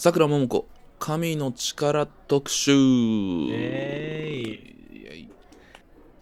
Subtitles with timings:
[0.00, 0.66] さくらももこ
[0.98, 2.72] 神の力特集、
[3.50, 5.28] えイエイ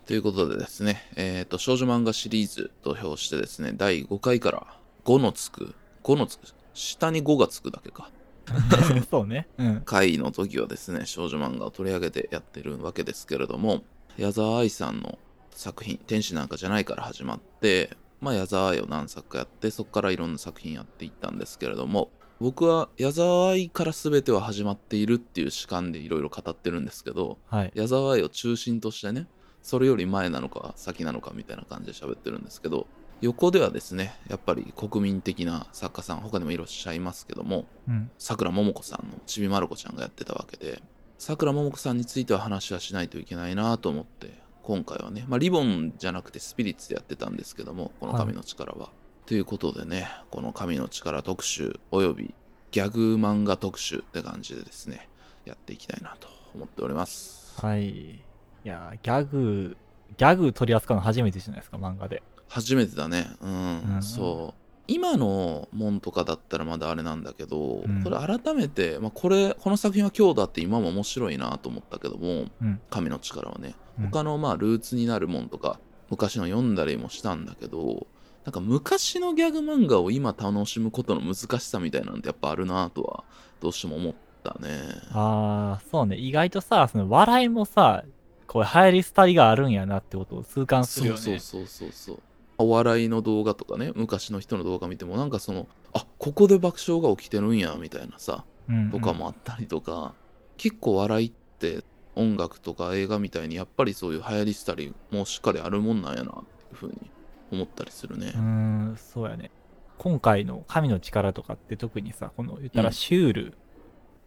[0.04, 4.66] ということでですね、えっ、と、少女漫画シリーズと表してですね、第5回から
[5.04, 8.10] 5のつく、5のつく、下に5がつくだけか。
[9.08, 9.46] そうね。
[9.58, 9.82] うん。
[9.84, 13.84] 回の時はですね、少女漫画を取り上げてやってるわけですけれども、
[14.16, 15.20] 矢沢愛さんの
[15.52, 22.10] 作品、天使なんかじゃないから始まって、まあ矢沢愛を何作かやって、そこからいろんな作品やっていったんですけれども、
[22.40, 27.72] 僕は矢沢愛から全ては始まっているっていう主観でいろいろ語ってるんですけど、はい。
[27.74, 29.26] 矢沢愛を中心としてね、
[29.62, 32.86] それより前なのか先なのかみたいな感じで喋ってるんですけど、
[33.20, 38.10] 横ではですね、やっぱり国民的な作家さん、他にもいらっしゃいますけども、うん。
[38.18, 40.80] さくらももこさんのちびまる子ちゃんがやってたわけで、
[41.18, 48.90] さくらももこさんについては話はしないといけないなと思って、今回はね、まあリボンじゃなくてスピリッツでやってたんですけども、この神の力は。
[49.28, 52.34] ということでね、この神の力特集および
[52.70, 55.06] ギャグ漫画特集って感じでですね、
[55.44, 57.60] やっていきたいなと思っております。
[57.60, 57.90] はい。
[57.90, 58.20] い
[58.64, 59.76] やー、ギャグ、
[60.16, 62.22] ギャグ取り扱うの初めてじゃないですか、漫画で。
[62.48, 63.28] 初めてだね。
[63.42, 64.60] うん、うんそう。
[64.86, 72.80] 今のもんとかだったらまだあれなんだけど、うんこれ改めて、まあ、これ、この作品は今日だって今も面白いなと思ったけども、うん。
[72.88, 78.06] 神の力はね、うん他のまあルーツになるもんとか、昔の読んだりもしたんだけど、
[78.44, 83.24] なんか昔のギャグ漫画を今楽しむことの難しさみたいなんてやっぱあるなとは、
[83.60, 84.78] どうしても思ったね。
[85.12, 86.16] あー、そうね。
[86.16, 88.04] 意外とさ、その笑いもさ、
[88.46, 91.20] こう流行り廃りがあるんやなってことを痛感するよね。
[91.20, 92.22] そうそうそうそうそう
[92.60, 100.14] お笑いの動画とかね昔の人の動画見てもなんかそのあここで爆笑が起きてるんやみたいなさうんうんとかもあったりとか、
[100.56, 101.84] 結構笑いって
[102.16, 107.10] 音楽とか映画みたいにやっぱりそういう流行りしたりもうしっかりあるもんなんやなっていうふうに
[107.50, 108.32] 思ったりするね。
[108.34, 109.50] うーん、そうやね。
[109.98, 112.86] 今回の神の力とかって特にさ、この言ったうん。
[112.86, 113.54] らシュール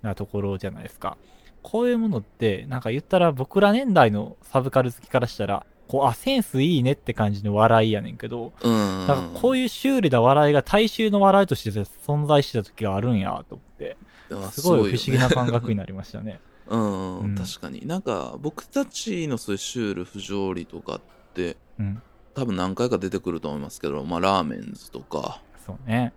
[0.01, 1.17] なところじゃないですか。
[1.61, 9.07] こういうものって、なんか言ったら僕ら年代のサブカル好きからしたら、こう、あ、センスいいねって感じの笑いやねんけど、うん。
[9.07, 13.97] なんかこういうシュールな笑いが大衆の笑いとして存在してた時があるんやと思って、
[14.31, 16.39] あすごい不思議な感覚になりましたね。
[16.67, 17.35] うん、うん。
[17.35, 17.85] 確かに。
[17.85, 21.01] なんか僕たちのそういうシュール不条理とかっ
[21.33, 22.01] てうん、
[22.33, 26.13] 多分何回か出てくると思いますけど、まあ、ラーメンズとかそうね。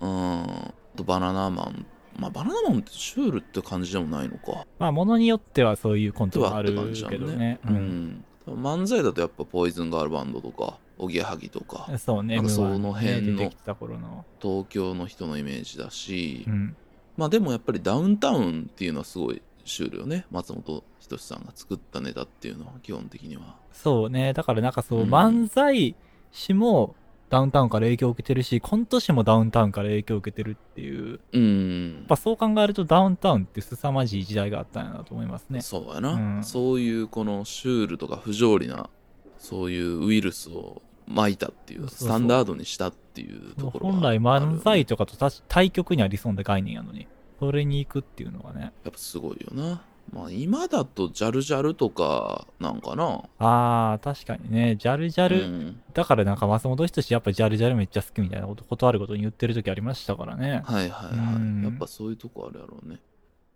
[0.00, 1.86] うんあとバナナマン
[2.16, 6.74] まあバナナマンってシュールって感じでもないのかまあ、ものによってはそういうコントがある
[7.08, 7.58] けどね。
[7.66, 7.70] う。
[7.70, 12.36] ん漫才だとやっぱポイズンガールバンドとかおぎやはぎとかそうね。
[12.36, 14.24] なんかそ M1 の辺のね出てきた頃の。
[14.40, 16.76] 東京の人のイメージだし、うん。
[17.16, 23.56] まあでもやっぱりダウンタウンっていうのはすごいシュールよね松本人志さんが作ったネタっていうのは基本的には。
[23.72, 24.32] そうね。
[24.32, 25.10] だからなんかそう、うん。
[25.10, 25.94] 漫才
[26.30, 26.94] 師も
[27.30, 31.20] ダウンタウンから影響を受けてるし、コント師もダウンタウンから影響を受けてるっていう。
[31.32, 31.94] うん。
[31.98, 35.62] やっぱそう考えるとダウンタウンって凄まじい時代があったんやなと思いますね。
[35.62, 36.44] そうやな、うん。
[36.44, 38.90] そういうこのシュールとか不条理な
[39.38, 47.08] そういうウイルスを撒いたっていうスタンダードにしたっていうところが本来漫才とかとた対極にありそうな概念やのに、
[47.42, 48.60] それに行くっていうのがね。
[48.84, 49.82] やっぱすごいよな
[50.12, 54.76] まあ今だとジャルジャルとかなんかなあー、確かにね。
[54.76, 55.42] ジャルジャル。
[55.42, 60.62] うんだからなんか松本人志やっぱジャルジャルめっちゃ好きみたいなこと、ことあることに言ってる時ありましたからね。
[60.64, 63.00] はいはいはい、うんやっぱそういうとこあるやろうね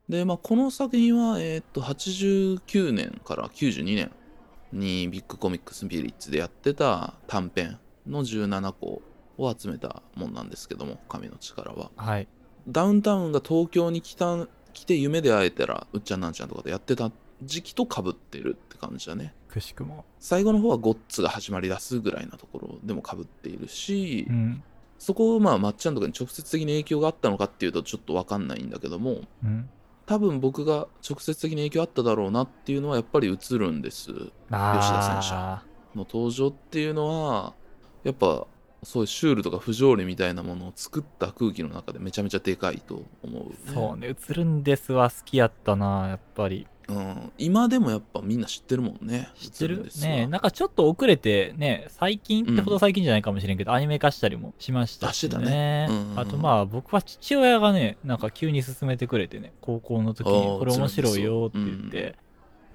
[0.08, 4.10] でまあこの作品はえーっと89年から92年
[4.72, 9.02] にビッグコミックスピリッツでやってた短編の17個
[9.38, 12.28] を集めたもんなんですけども神の力ははい。
[12.68, 17.10] ダウンタウンが東京に来た来て夢で会えたらうっちゃんなんちゃんとかでやってた
[17.42, 20.04] 時期とかぶってるって感じだねくしくも。
[20.20, 24.62] 最後の方はゴッツが始まりだすぐらいなところでもかぶっているし、うん。
[24.98, 29.68] そこをまあまっちゃんとかに直接的に影響があったのかっていうとちょっとわかんないんだけどもうん。
[30.06, 34.12] 多分僕が直接的に影響あっただろうなっていうのはやっぱり映るんです
[34.50, 35.30] あ吉田選
[35.96, 37.54] の登場っていうのは
[38.04, 38.46] やっぱ
[38.82, 46.66] そういうシュールとか不条理みたいなものを作った空気の中でめちゃめちゃでかいと思う、ね、そうね、映るんですは好きやったな、やっぱり。
[46.88, 49.28] うん、今でもやっぱみんな知ってるもんね。
[49.34, 49.88] 知ってる？
[50.00, 55.88] ねなんかちょっと遅れてね、最近ってほど最近じゃないかもしれんけど、アニメ化したりもしましたししてたね。
[55.90, 56.20] うんうんうん。
[56.20, 62.14] あとまあ僕は父親がね、なんか急に勧めてくれてね、高校の時にこれ面白いよって言って、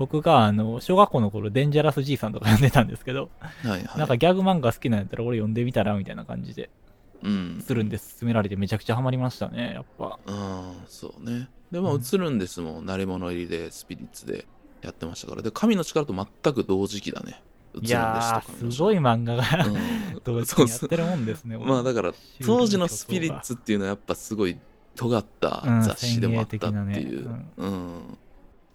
[0.02, 3.84] 僕があの、小学校の頃デンジャラスじいさんとか読んでたんですけど、はいはい。
[4.00, 6.72] なんかギャグ漫画好きなんやったら俺読んでみたらみたいな感じで、
[7.22, 7.64] うん。
[7.64, 10.18] するんで勧められてめちゃくちゃハマりましたね、やっぱ。
[10.26, 11.50] うんそうね。
[11.70, 12.02] でもうん。
[12.02, 12.86] 映るんですもん。
[12.90, 14.48] 慣れ物入りでスピリッツで
[14.82, 15.44] やってましたから。
[15.44, 17.40] で神の力と全く同時期だね。
[17.76, 19.74] 映るんですいやー、すごい漫画が、うん。
[19.74, 21.60] うやってるもんですね。
[21.60, 22.14] まあだから
[22.44, 24.58] 当時のスピリッツっていうのはやっぱすごい
[24.96, 26.66] 尖った雑誌でもあったって
[27.00, 27.46] いう、ね。
[27.58, 28.18] うん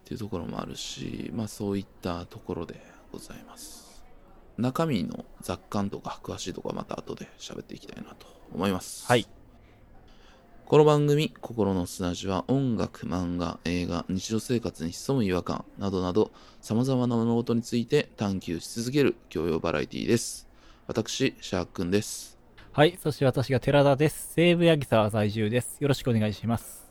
[0.06, 2.80] っていうところもあるしまあそういったところで
[3.10, 4.04] ございます
[4.56, 9.26] 中身の雑感とか詳しいところはまた後で喋っていきたいなと思いますはい
[10.64, 16.30] この番組「心の砂地」は音楽漫画映画日常生活に潜む違和感などなど
[16.60, 20.48] さまざまな物事について探求し続ける教養バラエティです
[20.86, 22.36] 私シャークンです
[22.70, 22.98] はい。
[23.02, 24.34] そして私が寺田です。
[24.34, 25.78] 西武八木沢在住です。
[25.80, 26.86] よろしくお願いします。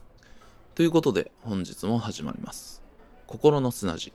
[0.76, 2.85] ということで本日も始まります
[3.28, 4.14] 心の砂地。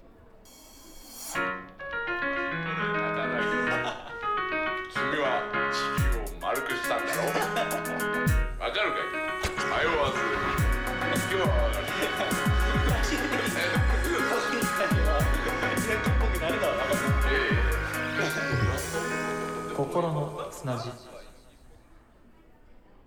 [19.76, 20.90] 心の砂地。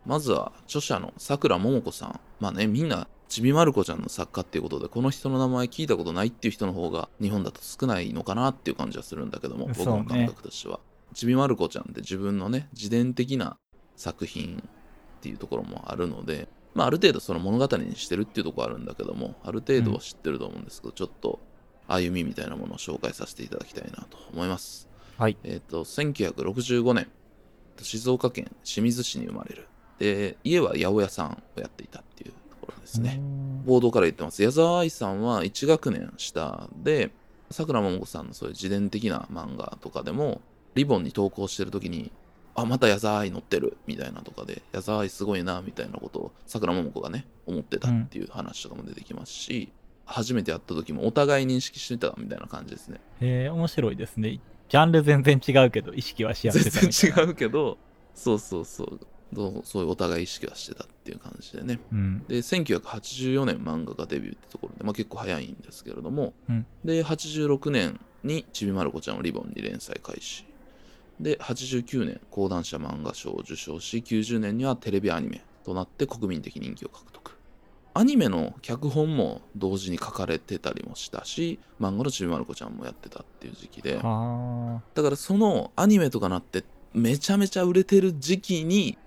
[0.06, 2.20] まずは著者のさくらももこさん。
[2.40, 10.80] まあねみんなちびまる子ちゃんの作家っていうことでこの人の名前聞いたことないっていう人の方が日本だと少ないのかなっていう感じはするんだけども僕の感覚としては、
[11.16, 13.58] ちびまる子ちゃんって自分のね自伝的な
[13.96, 14.62] 作品
[15.18, 21.40] っていうところもあるのでまあある程度その物語にしてるっていうところあるんだけどもある程度は知ってると思うんですけど、ちょっと
[21.88, 24.88] 歩みみたいなものを紹介させていただきたいなと思います
[25.18, 25.38] はい。
[25.44, 27.08] えっ、と、1965年、
[27.82, 29.68] 静岡県清水市に生まれる。
[29.98, 33.20] で、家は八百屋さんをやっていたっていうところですね。
[33.66, 34.44] ボードから言ってます。
[34.44, 37.12] 矢沢愛さんは1学年下で、
[37.52, 40.42] さくらももこさんのそういう自伝的な漫画とかでも、
[40.76, 42.12] リボンに投稿してる時に、
[42.56, 49.72] あ、また矢沢愛乗ってるみたいなとかで、矢沢愛すごいなみたいなことをさくらももこがね、思ってたっていう話とかも出てきますし、
[50.06, 53.00] 初めて会った時もお互い認識してたみたいな感じですね。
[53.22, 54.40] えー、面白いですね。
[54.70, 57.16] ジャンル全然違うけど、意識はし合ってた全みたいな。
[57.16, 57.78] 然違うけど
[58.16, 59.00] そうそうそう
[59.64, 61.80] そういうお互い意識はしてたっていう感じでね。
[61.92, 62.26] うん。
[62.28, 66.66] で1984年漫画家デビューってところで、まあ、結構早いんですけれども、うん。
[66.84, 70.46] で86年にちびまる子ちゃんをリボンに連載開始。
[71.20, 77.38] で89年講談社漫画賞を受賞し90年にはテレビアニメとなって国民的人気を獲得。
[77.96, 84.00] アニメの脚本も同時に書かれてたりもしたし漫画のちびまる子ちゃんもやってたっていう時期で。
[84.04, 84.82] あ。
[84.96, 86.64] だからそのアニメとかなって
[86.94, 88.98] めちゃめちゃ売れてる時期に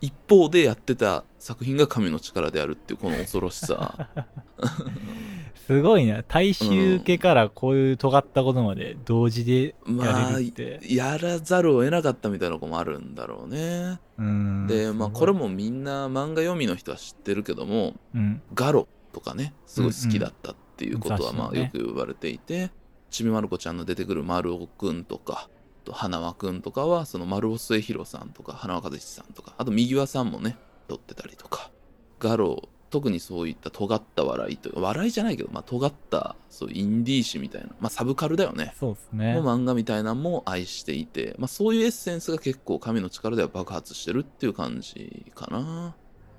[0.00, 4.24] 一方でやってた作品が神の力であるっていうこの恐ろしさー
[5.66, 6.22] すごいな。
[6.22, 10.80] 大衆系からこういう尖ったことまで同時でまやあれるって。
[10.88, 14.66] やらざるを得なかったみたいな子もあるんだろうねうん。
[14.68, 18.42] でまあこれ、もみんな漫画読みの人は知ってるけどもうん。
[18.54, 22.70] ガロとかねすごい好きだったっていうことはまあよく言われていて
[23.10, 25.55] ちびまる子ちゃんの出てくる丸尾くんとかあ
[25.86, 30.56] と花輪くんとかはその丸尾末広さんとか花輪和志さんとかあと右輪さんもね
[30.88, 31.70] 撮ってたりとか
[32.18, 39.42] ガロ特にそういった尖った笑いというか笑いじゃないけど、まあ、尖ったそうインディー誌みたいな、まあ、サブカルだよねそうですねの。
[39.42, 45.94] 漫画みたいなのも愛していて、まあ、そういうエッセンスが結構神の力では爆発してるっていう感じかな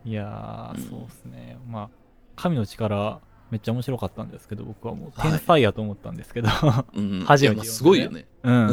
[0.05, 1.57] いやー、うんそうですね。
[1.67, 1.89] まあ、
[2.38, 6.49] 神の力、めっちゃ面白かったんですけど、僕はもうはい天才やと思ったんですけど。
[6.95, 8.25] うん、初めてねすごいよね。
[8.44, 8.71] うん。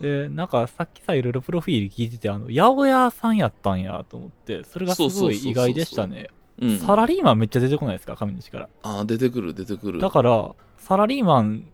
[0.00, 6.28] で、なんかさっきさ、いろいろプロフィール聞いてて、あの、八百屋さんやったんやと思って、それがすごい意外でしたね。
[6.60, 8.68] うん、サラリーマンめっちゃ出てこないですか、神の力。
[8.82, 10.00] あー出てくる出てくる。
[10.00, 11.64] だから、サラリーマン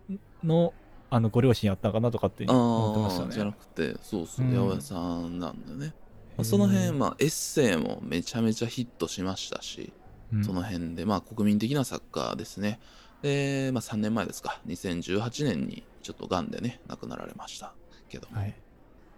[0.43, 0.73] の、
[1.09, 3.57] あの、ご両親やったんかなとかってあ思ってましたーじゃなね。
[3.59, 5.93] くてそうそううん八百屋さんなんだよね。
[6.37, 10.08] まあ、その辺、まあ、エッセイもめちゃめちゃヒットしましたし、うん
[10.43, 12.79] その辺で、まあ、国民的な作家ですね。
[13.21, 17.73] で、まあ、3年前ですか、2018年にちょっと癌でね、亡くなられました
[18.09, 18.55] けど、はい。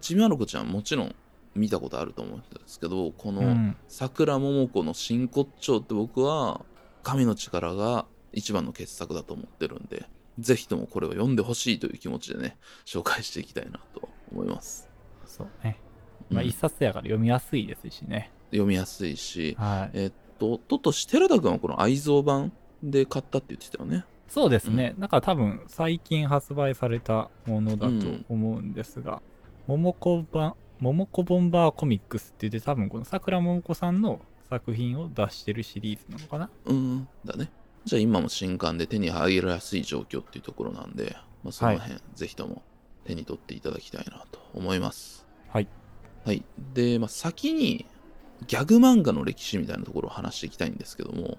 [0.02, 1.16] ちびまる子ちゃんもちろん
[1.56, 3.76] 見たことあると思うんですけど、このうん。
[3.88, 6.66] 桜桃子の真骨頂って僕は、
[7.04, 10.06] 神の力が一番の傑作だと思ってるんで、
[10.40, 14.90] ぜひともこれを読んでほしいという気持ちでね、紹介していきたいなと思います。
[15.26, 15.80] そうね。
[16.30, 18.32] まあ、うん一冊やから読みやすいですしね。
[18.52, 19.98] 読みやすいし、はい。
[19.98, 24.06] えっと、ととし寺田君はこの愛蔵版で買ったって言ってたよね。
[24.28, 24.96] そうですね。
[24.98, 29.22] だから多分最近発売されたものだと思うんですが、
[29.68, 34.20] 桃子版、桃子ボンバーコミックスって言って多分この桜桃子さんの
[34.50, 36.50] 作品を出してるシリーズなのかな？
[36.66, 37.52] うん、だね。
[37.86, 42.64] じゃあ今も新刊で手に入りやすい状況っていうところなんで、まあ、その辺、ぜひとも
[43.04, 45.28] 手に取っていただきたいなと思います。
[45.50, 45.68] はい。
[46.26, 46.44] はい。
[46.74, 47.86] で、まあ、先に
[48.48, 51.38] ギャグ漫画の歴史みたいなところを話していきたいんですけども、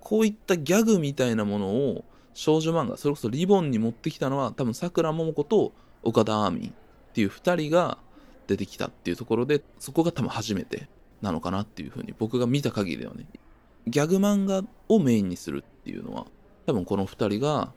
[0.00, 2.04] こういったギャグみたいなものを
[2.34, 6.72] 少女漫画、それこそリボンに持ってきたのは多分桜桃子と岡田アーミンっ
[7.14, 7.98] ていう2人が
[8.46, 10.88] 出てきたっていうところで、そこが多分初めて
[11.20, 13.26] なのかなっていうふうに僕が見た限りではね、
[13.86, 16.26] ギャグ漫画をメインにするっていうのは
[16.66, 17.72] 多分この2人が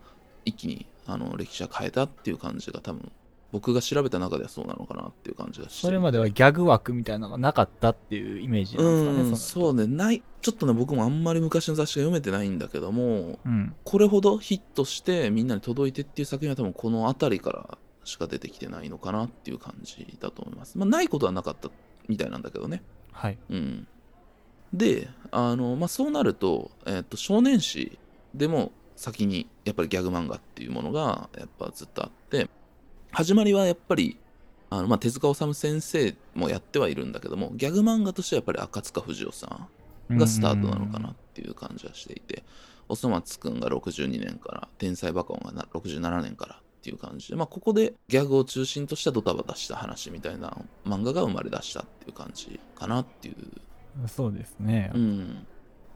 [0.46, 3.12] 一気にあの歴史を変えたっていう感じが多分
[3.56, 5.88] 僕が調べた中ではそうなのかなっていう感じがして。
[5.88, 9.88] それまではギャグ枠みたいなのがなかったっていうイメージなんですかねうんのそうね。
[9.88, 13.74] ないちょっとね僕もあんまり昔の雑誌が読めてないんだけどもうん。
[13.86, 20.78] これほどヒットしてみんなに届いてっていう作品は多分この辺りからしか出てきてないのかなっていう感じだと思います。
[20.78, 21.70] まあないことはなかった
[22.10, 22.84] みたいなんだけどね。
[23.14, 23.38] はい。
[23.50, 23.88] うん。
[24.74, 27.98] であの、まあ、そうなると,、えっと少年誌
[28.34, 32.50] でも先にやっぱりギャグ漫画っていうものがやっぱずっとあって
[33.16, 34.18] 始まりはやっぱり
[34.70, 39.70] あの、まあ、手塚治虫先生もやってはいるんだけどもギャグ漫画としてはやっぱり赤塚不二夫さ
[40.10, 42.44] んがスタートなのかなっていう感じはしていて
[42.90, 54.08] おそ松くんが62年から天才バカオンがな67年からっていう感じで、まあ、ここでギャグを中心としたドタバタした話みたいな漫画が生まれ出したっていう感じかなっていう。
[54.10, 54.92] そうですね。
[54.94, 55.48] うん、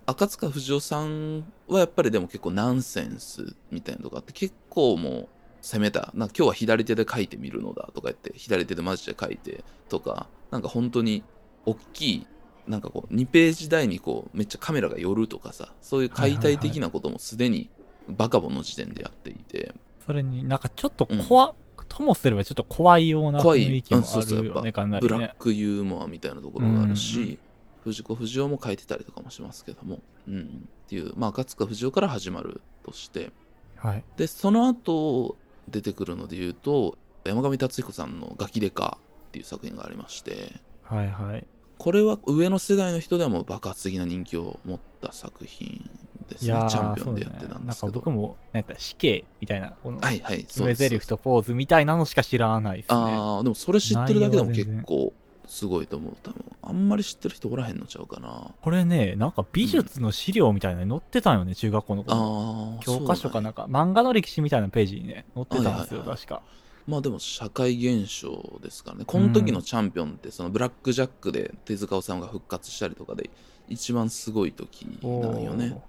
[0.05, 5.27] 赤塚不二夫さんはやっぱりでも結構ナンセンスみたいなとこあって結構もう
[5.61, 6.11] 攻めた。
[6.13, 11.23] なんか今日は左手で書いてみるのだとか言って左手でマジで書いてとかなんか本当に
[11.65, 12.27] 大きい
[12.67, 17.69] なんかこう2ページ台にこうめっちゃカメラが寄るとかさそういう解体的なこともすでに
[18.07, 19.73] バカボンの時点でやっていて、
[20.05, 21.53] それになんかちょっと怖、
[21.87, 25.15] ともすればちょっと怖いような雰囲気もうんそうあるよねそうやっぱかなりね。
[25.15, 27.91] ブラックユーモアみたいなところがあるし、うん。
[27.91, 33.31] 藤子不二雄も書いてたりとかもしますけども、うん、っていうまあ赤塚不二夫から始まるとして。
[33.75, 34.03] はい。
[34.17, 35.37] でその後
[35.69, 38.97] 出てくるので言うと山上達彦さんの「ガキデカ」
[39.29, 41.45] っていう作品がありましてはいはい。
[41.77, 45.89] これは上の世代の人でも爆発的な人気を持った作品
[46.27, 46.47] ですね。
[46.69, 52.97] チャンピオンでやってたんですけど、なんか僕もなんか死刑みたいなこのはいはい決め台詞とポーズみたいなのしか知らないですね。
[52.97, 55.13] ああでもそれ知ってるだけでも結構
[55.49, 56.45] すごいと思う多分。
[56.61, 58.53] あんまり知ってる人おらへんのちゃうかな。
[58.61, 62.79] これねなんか美術の資料みたいなのに載ってたんよね、中学校の頃。
[62.81, 63.63] 教科書かなんか。
[63.63, 66.17] か、漫画の歴史みたいなページにね載ってたんですよ、はいはいはい。
[66.17, 66.41] 確か。
[66.87, 69.05] まあでも社会現象ですからね。
[69.05, 73.29] この時のチャンピオンってそのブラック・ジャックで手塚治虫が復活したりとかで
[73.67, 75.81] 一番すごい時なんよね。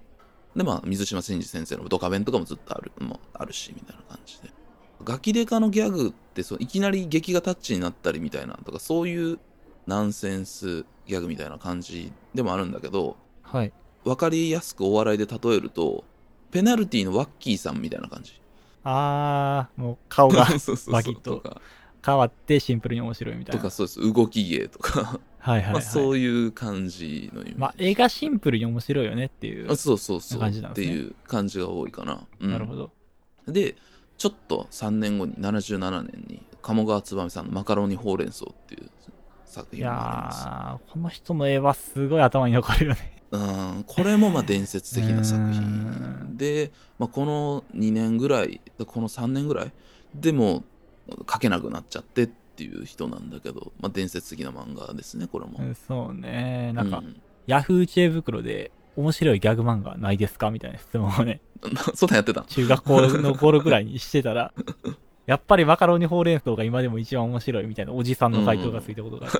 [0.55, 4.49] でまあ水島新司先生のドカベンとかもずっとあるもあるしみたいな感じで。
[5.03, 9.39] ガキデカのギャグってそういきなり劇画タッチになったりみたいなとかそういう
[9.87, 13.73] ナンセンスギャグみたいな感じでもあるんだけどはい。
[14.03, 16.03] 分かりやすくお笑いで例えると
[16.51, 18.39] ペナルティのワッキーさんみたいな感じ。
[18.83, 20.45] あーもう顔が
[20.87, 21.43] バキッと
[22.03, 23.61] 変わってシンプルに面白いみたいな。
[23.61, 25.19] とかそうです動き芸とか。
[25.39, 25.73] はいはい、はい。
[25.73, 30.39] まあそういう感じのまあ絵がシンプルに面白いよねっていうあそうそうそう。
[30.39, 30.95] って感じなんですね。
[30.95, 32.51] いう感じが多いかな、うん。
[32.51, 32.91] なるほど。
[33.47, 33.75] で
[34.17, 38.89] ちょっと3年後に77年に鴨川つばみさんの「マカロニほうれん草」っていう
[39.51, 40.45] 作い品があります。
[40.45, 43.17] やーこの人の絵はすごい頭に残るよね。
[43.31, 46.37] うんこれもまあ伝説的な作う品ん。
[46.37, 49.71] で、まあ、この2年ぐらいこの3年ぐらい
[50.15, 50.63] でも
[51.25, 56.73] 描けなくなっちゃってっていう人なんだけど、まあ、伝説的な漫画ですねこれも、うんそうね。
[56.73, 57.21] なんか、うん。
[57.47, 60.51] ヤフー知恵袋で面白いギャグ漫画ないですか？
[60.51, 61.39] みたいな質問をね。
[61.95, 64.51] そんなんやってたん中学校の頃ぐらいにしてたら
[65.31, 69.39] やっぱりマカロニほうれん草が今でも一番面白いみたいなおじさんの回答がついたことがあって、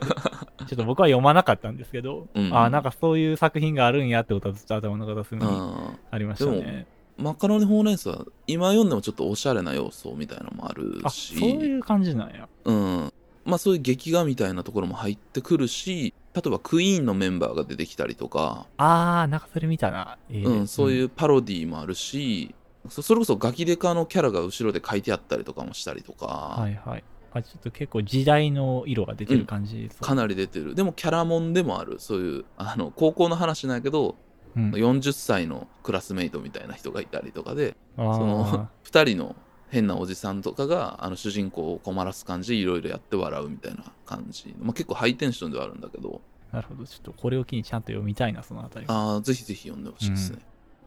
[0.67, 2.53] ちょっと僕は読まなかったんですけど、うん。
[2.53, 12.47] ああなんかそういう作品があるんやってことはずっと頭の片隅にあありましたでねマカロニほうれん草は今読んでもちょっとおしゃれな要素みたいなのもあるあしそういう感じなんや。
[12.63, 20.47] うん、まあそういう劇画みたいなところも入ってくるし例えばクイーンのメンバーが出てきたりとか、あーなんかそれ見たな、えー。
[20.47, 22.55] うん、そういううパロディーもあるし、
[22.89, 27.03] そそれこそガキデカのキャラが後ろで書いてあったりとかもしたりとか、んはいはい。
[27.33, 30.15] あちょっと結構時代の色が出てる感じ、そうか？
[30.15, 30.75] なり出てる。
[30.75, 31.99] でもキャラモンでもある。
[31.99, 34.15] そういうあの高校の話なんやけど
[34.55, 39.35] うん、40歳のクラスメイトみたいな人がいたりとかでその2人の
[39.69, 46.21] 変なおじさんとかがあの主人公を困らす感じでいろいろやって笑うみたいな感じ、まあ、結構ハイテンションではあるんだけど。
[46.51, 46.85] なるほど。
[46.85, 50.39] ちょっとこれを機にちゃんと読みたいなそのあたりあーぜひぜひ読んでほしいですね、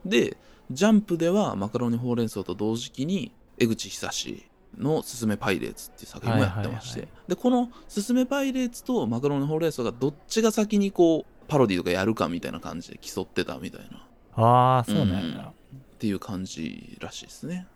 [0.04, 0.36] で
[0.70, 4.46] ジャンプではマカロニほうれん草と同時期に江口久志
[4.78, 14.06] の「すすめパイレーツ」っていう作品もやってまして、はいはいでこの「すすめパイレーツ」とマカロニほうれん草がどっちが先にこうパロディとかやるかみたいな感じで競ってたみたいな。
[14.36, 17.66] ああそうなんや、っていう感じらしいですね。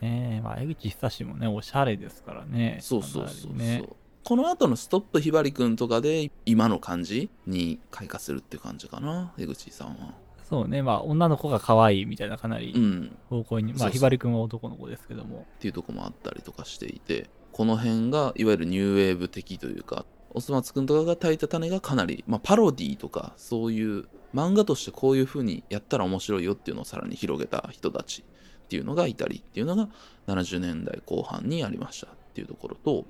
[0.00, 2.78] ええまあ江口久志もねおしゃれですからね。
[2.80, 10.14] そうそうそうそう、この後のストップひばりくんとかで今の感じに開花するっていう感じかな江口さんは
[10.48, 10.82] そうね。
[10.82, 13.16] まあ女の子が可愛いみたいなかなうりん。
[13.28, 13.86] 方向に、そうそう。
[13.86, 15.46] まあひばりくんは男の子ですけども。
[15.56, 29.88] っていうとこもあったりとかしていてこの辺がいわゆるニューウェーブ的というかおそ松くんとかが炊いた種がかなり、まあ、パロディとかそういう漫画としてこういう風にやったら面白いよっていうのをさらに広げた人たちっていうのがいたりっていうのが
[30.28, 33.06] 70年代後半にありましたっていうところと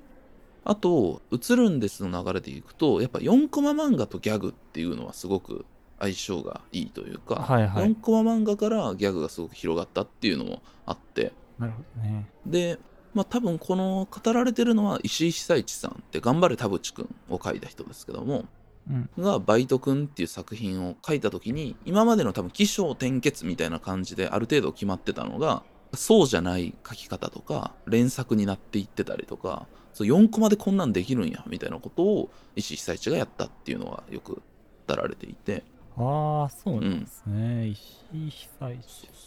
[0.64, 5.66] あと「映るんです」の流れでいくとやっぱ4コマ漫画とギャグっていうのはすごく
[6.00, 12.26] 相性がいいというか、はいはい4コマ漫画からギャグがすごく広がったっていうのもあってなるほどね。
[12.46, 12.78] で
[13.14, 18.44] まあ多分この語られてるのは石井久一さんって「頑張れ田淵くん」を書いた人ですけども
[18.88, 19.10] うん。
[19.18, 25.62] が「バイトくん」っていう作品を書いた時に今までの多分起承転結みたいな感じである程度決まってたのが
[25.94, 34.42] そうじゃない書き方とか連作になっていってたりとかそう4コマでこんなんできるんやみたいなことを石井久一がやったっていうのはよく
[34.86, 35.64] 語られていて
[35.98, 37.68] ああ、そうなんですね。
[37.68, 37.80] 石
[38.12, 38.74] 井久そう。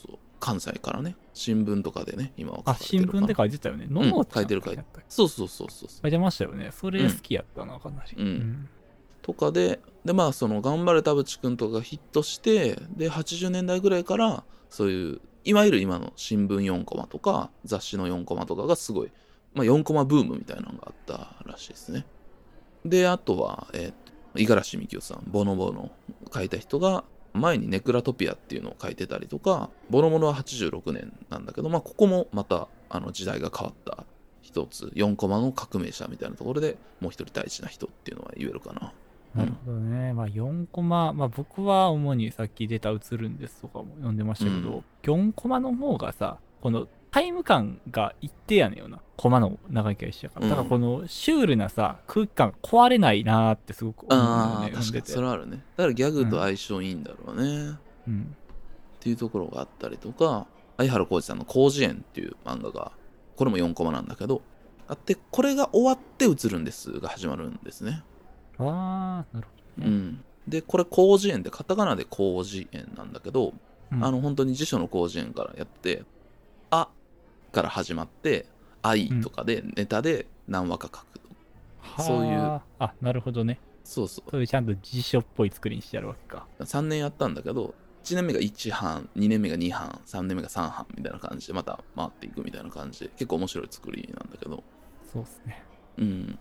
[0.07, 3.85] そう関西からね新聞とかでね今は書かあ、れてるかな新聞で書いてたよね。
[3.89, 6.71] ののちゃん書いてる書いてたそうそうそうそう書いてましたよね。
[6.71, 8.13] それ好きやったな、かなり。
[8.17, 8.69] うん
[9.21, 19.11] とかででまあその「頑張れ田淵くん」とかがヒットしてで80年代ぐらいからそういういわゆる今の新聞4コマとか雑誌の4コマとかがすごい、
[19.53, 22.07] まあ、4コマブームみたいなのがあったらしいですね
[22.83, 25.91] であとはえー五十嵐美樹さんボノボノ
[26.33, 34.05] 書いた人が前にネクラトピアっていうのを書いてたりとかボノボノは86年なんだけどまあここもまたあの時代が変わった
[34.41, 38.93] 一つ4コマの革命者みたいなところでもう一人大事な人っていうのは言えるかな。
[39.33, 40.13] なるほどね。
[40.13, 48.99] まあ4コマ、まあ僕は主にさっき出た映るんですとかも読んでましたけど、4コマの方がさ、このタイム感が一定やねんよな。
[49.17, 50.45] コマの長きは一緒やから。
[50.45, 54.25] うんだからこのシュールなさ、空気感壊れないなーってすごく思うね。
[54.27, 57.73] ああ確かにそれはあるねだからギャグと相性いいんだろうね、っ
[58.07, 58.35] うん。
[58.99, 62.91] ていうところがあったりとか相原浩二さんの「広辞苑」っていう漫画が
[63.35, 64.41] これも4コマなんだけど
[64.87, 68.03] あってこれが終わって映るんですが始まるんですね
[68.59, 69.95] ああ、なるほうどね。
[69.95, 73.53] んでこれ広辞苑ってカタカナで広辞苑なんだけど、
[73.91, 76.03] うんあの本当に辞書の広辞苑からやって「あ」
[77.51, 78.45] から始まって
[78.81, 81.19] 「愛」とかでネタで何話か書く
[81.97, 82.85] と、そういうはあ。
[82.85, 83.59] あ、なるほどね。
[83.83, 86.47] そうそうそういうちゃんと辞書っぽい作りにしてあるわけか。
[86.59, 94.63] 3年やったんだけど1年目が1班2年目が2班3年目が3班みたいな感じでまた回っていくみたいな感じで結構面白い作りなんだけど
[95.11, 95.63] そうっすね。
[95.97, 96.39] うん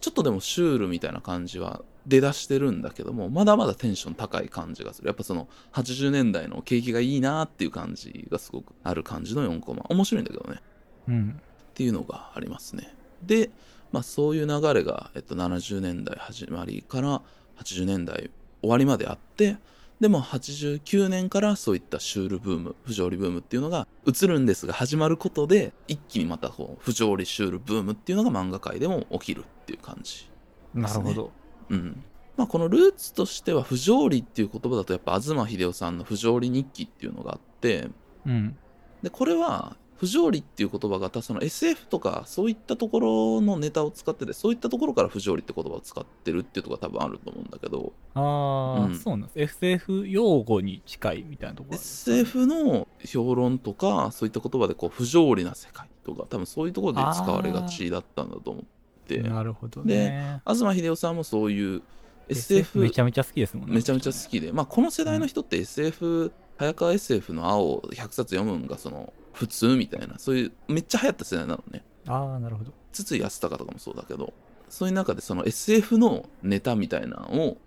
[0.00, 10.60] ちょっとでもシュールみたいな感じは出だしてるんだけどもまだまだテンション高い感じがするやっぱその80年代の景気がいいなっていう感じがすごくある感じの4コマ面白いんだけどね
[11.08, 11.40] うん。
[11.70, 12.94] っていうのがありますね。
[13.22, 13.50] で、
[13.92, 17.22] まあ、そういう流れが、えっと、70年代始まりから
[17.58, 19.56] 80年代終わりまであって
[20.00, 30.30] でも89年からそういったシュールブーム不条理ブームっていうのが映るんですが始まることで一気にまたこう不条理シュールブームっていうのが漫画界でも起きるっていう感じ。
[30.74, 31.30] なるほど。
[31.68, 32.02] うん
[32.36, 37.90] まあ、このルーツとしては不条理っていう言葉だとやっぱ東秀夫さんの不条理日記っていうのがあって
[38.24, 38.56] うん。
[39.02, 49.58] でこれは不条理っていう言葉がその SF とかそういったところのネタを使っててそういったところから不条理って言葉を使ってるっていうところが多分あると思うんだけどああ、うんそうなんです。
[49.66, 58.64] SF 用語に近いみたいなところあるんですか？SF の評論とかそういった言葉でこう不条理な世界とか多分そういうところで使われがちだったんだと思っ
[59.06, 60.40] てなるほどね。
[60.46, 61.82] 東秀夫さんもそういう
[62.30, 63.74] SF めちゃめちゃ好きですもんね。
[63.74, 72.72] めちゃめちゃ好きで、まあ、この世代の人って SF、早川 SF の青を100冊読むんがその普通みたいなそういうめっちゃ流行った世代なのねああ、なるほど。
[72.92, 74.32] 筒井康隆とかもそうだけど
[74.68, 77.58] そういう中でその SF のネタみたいなのを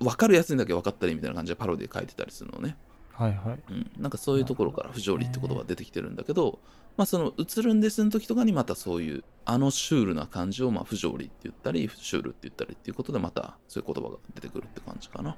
[0.00, 2.76] 分かるやつにだけ分かったりみたいな感じでパロディ書いてたりするのね、
[3.12, 3.58] はいはい。
[3.70, 6.60] うん、なんかそういうところから不条理って言葉が出てきてるんだけど、
[6.96, 15.36] まあその映るんですの時とかにまたそういうあのシュールな感じをまあ不条理って言ったりシュールって言ったりっていうことでまたそういう言葉が出てくるって感じかな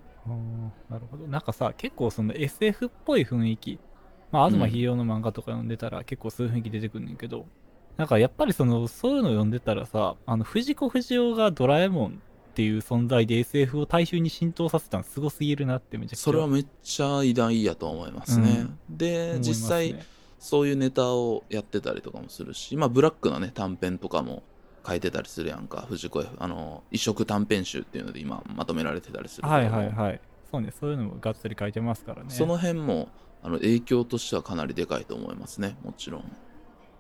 [0.89, 1.27] なるほど。
[1.27, 3.79] なんかさ、結構その SF っぽい雰囲気、
[4.31, 7.47] まあ、東秀夫の漫画とか読んでたら結構そういう雰囲気出てくるんだけど、
[7.97, 16.25] なんかやっぱりその、そういうの読んでたらさ、あの、藤子不二雄がドラえもんっていう存在で SF を大衆に浸透させたのすごすぎるなってめちゃくちゃ。
[16.25, 19.55] それはめっちゃ偉大やと思いますね、で思いますね。
[19.55, 19.97] 実際
[20.39, 24.43] そういうネタをやってたりとかもするしまあブラックなね短編とかも
[24.87, 25.87] 書いてたりするやんか。
[25.89, 30.21] 藤子 F あの異色短編集っていうので今まとめられてたりするはいはいはい。
[30.51, 32.31] そうね、そういうのもがっつり書いてますからね。
[32.31, 33.09] その辺も
[33.43, 35.77] あの影響としてはかなりでかいと思いますね。
[35.83, 36.25] もちろん。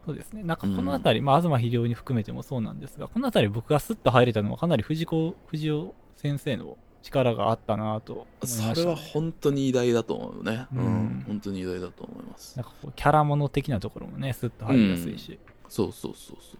[0.07, 0.42] そうですね。
[0.42, 8.48] なんかこのあたり、まあ、東秀夫に含めてもそうなんですが、このあたり僕がスッと入れたのはかなり藤子不二雄先生の力があったなとね。
[8.48, 10.66] それは本当に偉大だと思うね。
[10.74, 11.24] うん、うん。
[11.26, 12.57] 本当に偉大だと思います。
[12.57, 15.38] なんかこう、キャラもの的なところもね、スッと入りやすいし。
[15.68, 16.57] そうそうそうそう。
[16.57, 16.59] っ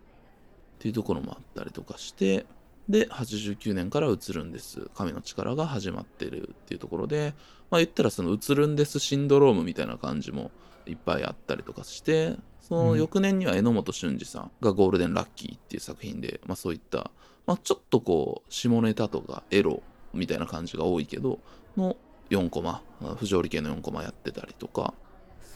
[0.79, 2.47] ていうところもあったりとかして
[2.90, 4.90] で89年から「映るんです。
[4.94, 7.35] 神の力」が始まってるっていうところで
[7.70, 10.50] まあ言ったらその「映るんですシンドローム」みたいな感じも
[10.87, 17.11] いっぱいあったりとかしてその翌年には榎本俊二さんが「ゴールデンラッキー」っていう作品で、まあ、そういった、
[17.46, 21.38] まあ、ちょっとこう下ネタとかエロみたいな感じが多いけど
[21.76, 21.96] の
[22.31, 22.83] 4コマ
[23.16, 24.94] 不条理系の4コマやってたりとか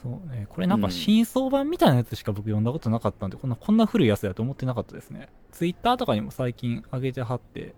[0.05, 0.47] そうね。
[0.51, 5.31] これなんか真相版みたいなやつしか僕読んだことなかったんで、こんな、こんな古いやつだと思ってなかったですね。
[5.51, 7.75] ツイッターとかにも最近上げてはって、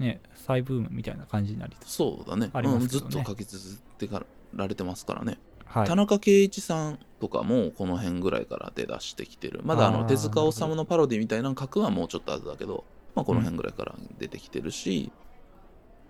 [0.00, 3.62] ね、再ブームみたいな感じになりそうだねありますうん、ずっと書き続
[3.98, 4.08] け
[4.54, 5.94] られてますからね、はい田。
[5.94, 15.12] 中圭一さんとかもこの辺ぐらいから出だしてきてるまだあの手塚治虫のパロディみたいなの書くのはもうちょっと後だけど、まあ、この辺ぐらいから出てきてるし、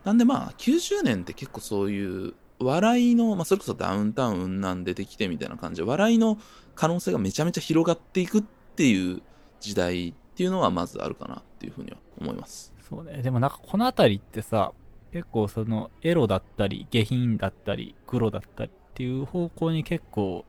[0.04, 6.38] なんでまあ90年って結構そういう笑いの、まあ、それこそダウンタウン雲南出てきてみたいな感じで笑いの
[6.74, 8.42] 可能性がめちゃめちゃ広がっていくっ
[8.76, 9.22] ていう
[9.60, 12.72] 時代っていうのはまずあるかなっていうふうには思います。
[12.88, 13.22] そうね。
[13.22, 14.72] でもなんかこの辺りってさ、
[15.12, 20.44] 結構そのエロだったり、下品だったり、グロだったりっていう方向に結構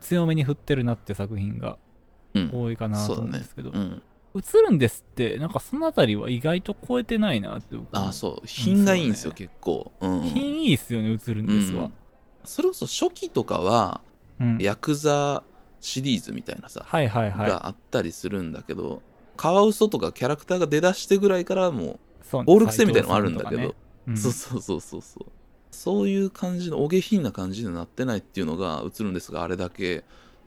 [0.00, 1.78] 強めに振ってるなって作品が
[2.34, 2.50] うん。
[2.52, 4.02] 多いかなと思うんですけど、うん
[4.38, 8.46] 映るんですって、なんかその辺りは意外と超えてないなって僕ああそう。
[8.46, 9.92] 品がいいんですよ、そう結構。
[10.00, 10.22] うん。
[10.22, 11.84] 品いいっすよね、映るんですわ。
[11.84, 11.92] うん。
[12.44, 14.00] それこそ初期とかは
[14.40, 14.58] うん。
[14.58, 15.42] ヤクザ
[15.80, 17.48] シリーズみたいなさ、はいはいはい。
[17.48, 19.02] があったりするんだけど
[19.36, 23.74] カワウソとかキャラクターが出だしてぐらいからもそうう暴力性みたいなのもあるんだけど、ね。
[24.08, 24.16] うん。
[24.16, 25.26] そうそうそうそうそう。
[25.70, 30.04] そういう感じのお下品な感じになってないっていうのが映るんですがあれだけ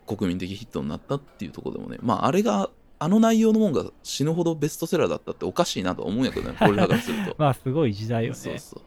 [0.07, 1.97] 国民的ヒットになったっていうところでもね。
[2.01, 8.35] まああれがあの内容のもんが死ぬほどベストセラーだったっておかしいなとは思うんやけどね 俺らからするとまあすごい時代よね。
[8.35, 8.81] そうそう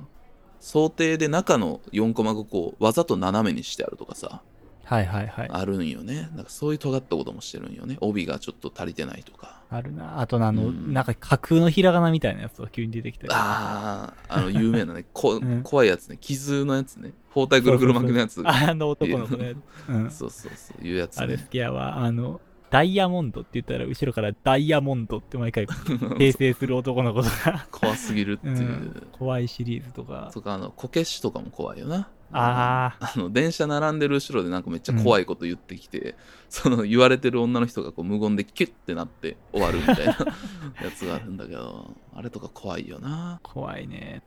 [0.60, 4.42] 想定で中の4コマがこうわざと斜めにしてあるとかさ
[4.84, 5.48] はいはいはい。
[5.50, 10.20] あるんよねなんかそういう尖ったこともしてるんよね帯がちょっと足りてないとかあるな。
[10.20, 13.32] あとあの、うんなんか架空のひらがなみたいなやつが急に出てきたり。
[13.32, 19.56] あああの有名なねこ、 うん怖いやつね傷のやつね包帯ぐるぐる巻きのやつあの男の子のやつ。
[19.88, 20.10] うん。
[20.10, 21.96] そうそうそういうやつあれね好きやわ。
[21.98, 22.40] あの、
[22.72, 29.06] ダイヤモンドって言ったら後ろからダイヤモンドって毎回訂正する男の子とか、怖すぎるっていう、うん。
[29.12, 30.30] 怖いシリーズとか。
[30.32, 32.08] とかあのこけしとかも怖いよな。
[32.32, 36.14] ああの電車並んでる後ろでなんかめっちゃ怖いこと言ってきて、
[36.48, 40.16] その言われてる女の人がこう無言でキュッてなって終わるみたいな
[40.82, 43.38] やつがあるんだけどあれとか怖いよな。
[43.42, 44.22] 怖いね。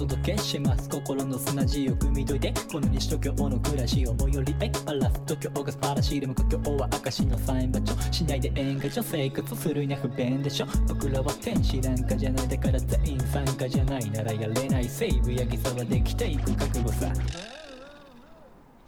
[0.00, 0.88] お届けします。
[0.88, 10.66] 心の砂地を汲み解いてこの西東京の暮らしを最寄りへバラス東京が素晴らしいでも故郷は証のサイン場所しないで演歌所生活するには不便でしょ。
[10.88, 12.48] 僕らは天使なんかじゃない。
[12.48, 14.88] だから全員参加じゃないならやれない。
[14.88, 17.12] 西武八木沢できていく覚悟さ。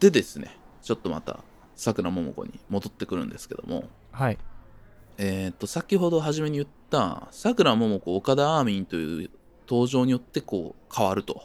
[0.00, 1.40] でですねちょっとまた
[1.76, 3.84] さくらももこに戻ってくるんですけども。
[4.12, 4.38] はい。
[5.18, 9.30] えーっと先ほど初めに言ったさくらももこ岡田アーミンという
[9.72, 11.44] 登場によってこう変わると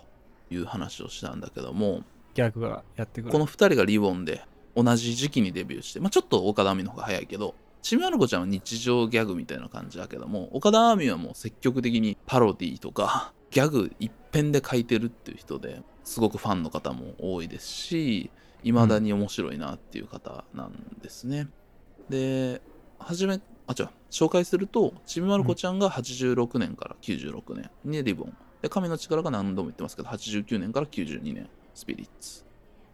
[0.50, 3.32] いう話をしたんだけどもギャグがやってくる。
[3.32, 4.44] この2人がリボンで
[4.76, 18.30] 同じ時期にデビューして、まあ、ちょっと岡田亜美の方が早いけどちみまる子ちゃんは日常ギャグみたいな感じだけども岡田亜美はもう積極的にパロディとか ギャグ一辺で書いてるっていう人ですごくファンの方も多いですし
[18.64, 21.48] 未だに面白いなっていう方なんですね。
[22.10, 22.62] で
[23.00, 28.36] 初めあ違う紹介するとちびまる子ちゃんが86年から96年にリボン。
[28.62, 32.46] で神の力が何度も言ってますけど89年から92年スピリッツ。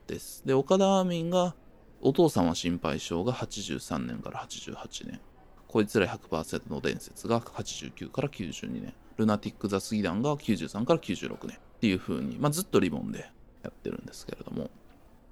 [0.08, 0.44] です。
[0.46, 1.56] で岡田アーミンが
[2.02, 5.22] お父さんは心配性が83年から88年。
[5.68, 8.94] こいつら100%の伝説が89から92年。
[9.18, 11.58] ルナティック・ザ・スギダンが93から96年。
[11.58, 13.30] っていう風に、まあ、ずっとリボンで
[13.64, 14.70] やってるんですけれども、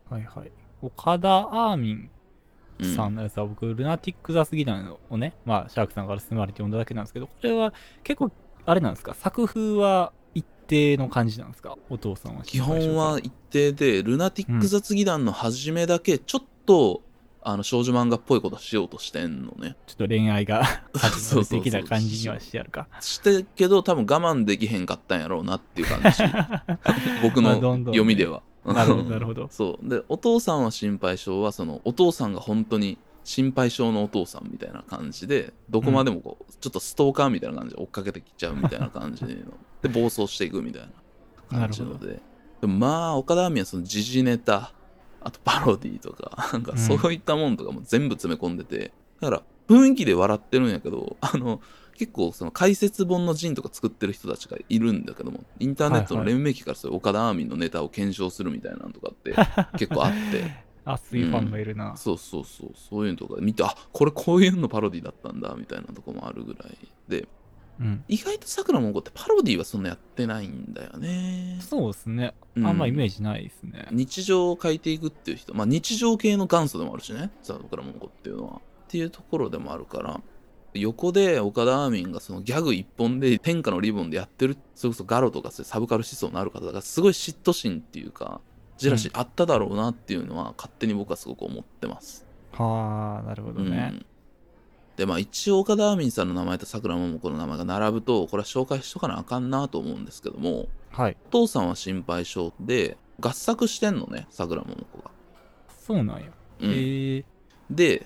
[0.10, 0.52] はいはい。
[0.82, 2.10] 岡田アーミンうん
[2.86, 8.32] さんのやつは僕、ルナティック・ザ・スギダンをね、まあ、シャークさんから進まれて読んだだけなんですけど、これは結構、
[8.66, 9.14] あれなんですか？
[9.16, 11.78] 作風は一定の感じなんですか？
[11.90, 17.02] お父さんは基本は一定でルナティック・ザ・スギダンの初めだけちょっと、
[17.44, 19.76] あの少女漫画っぽいことしようとしてんのね。
[19.88, 20.64] ちょっと恋愛が
[20.94, 22.88] 始まる的な感じにはしてあるか。
[23.02, 26.22] してけど多分我慢できへんかったんやろうなっていう感じ。
[27.24, 29.48] 僕の読みでは なるほど、なるほど。
[29.50, 29.90] そう。
[29.90, 39.30] でお父さんは心配性はそのお父さんが本当に心配性のお父さんみたいな感じでどこまでもこう、ちょっとストーカーみたいな感じで追っかけてきちゃうみたいな感じの
[39.82, 40.82] で 暴走していくみたい
[41.52, 42.22] な感じのなで
[42.62, 44.74] でもまあ岡田亜美はその時事ネタ
[45.24, 51.62] あとパロディとかなんかそういったもんとかも全部詰め込んでて、だから雰囲気で笑ってるんやけどあの
[51.98, 59.34] 結構その解説本の陣とか作ってる人たちがいるんだけどもインターネットの連盟期からそういう岡田アーミンのネタを検証するみたいなのとかって
[59.78, 60.72] 結構あって。
[60.84, 61.96] 熱いファンがいるな。
[61.96, 62.72] そうそうそう。
[62.74, 66.78] そういうのとか見てあこれこういうのパロディだったんだみたいなとこもあるぐらい
[67.08, 67.28] で。
[67.80, 68.04] うん。
[68.08, 71.60] 意外とさくらもこってパロディはそんなやってないんだよね。
[71.62, 72.34] そうですね。
[72.56, 72.66] うん。
[72.66, 73.88] あんまイメージないですね。
[73.92, 78.54] 日常を変えていくっていう人まあ日常系の元祖でもあるしねさくらもこっていうのは。
[78.56, 80.22] っていうところでもあるから
[80.74, 88.40] 横で岡田アーミンがそのギャグ一本で天下のリボンでやってるそれこそガロとかそういうサブカル思想のある方だからすごい嫉妬心っていうか
[88.78, 93.92] ジェラシーあっただろうなっていうのは勝手に僕はすごく思ってますはあ、なるほどね。
[93.94, 94.06] うん
[94.98, 101.18] でまあ一応岡田アーミンさんの名前とさくらももこの名前が並ぶとこれは紹介しとかなあかんなと思うんですけどもはい。
[101.28, 105.12] お父さんは心配性で合作してんのねさくらももこが。
[105.80, 106.26] そうなんや。
[106.60, 107.26] うんへえ。
[107.72, 108.06] で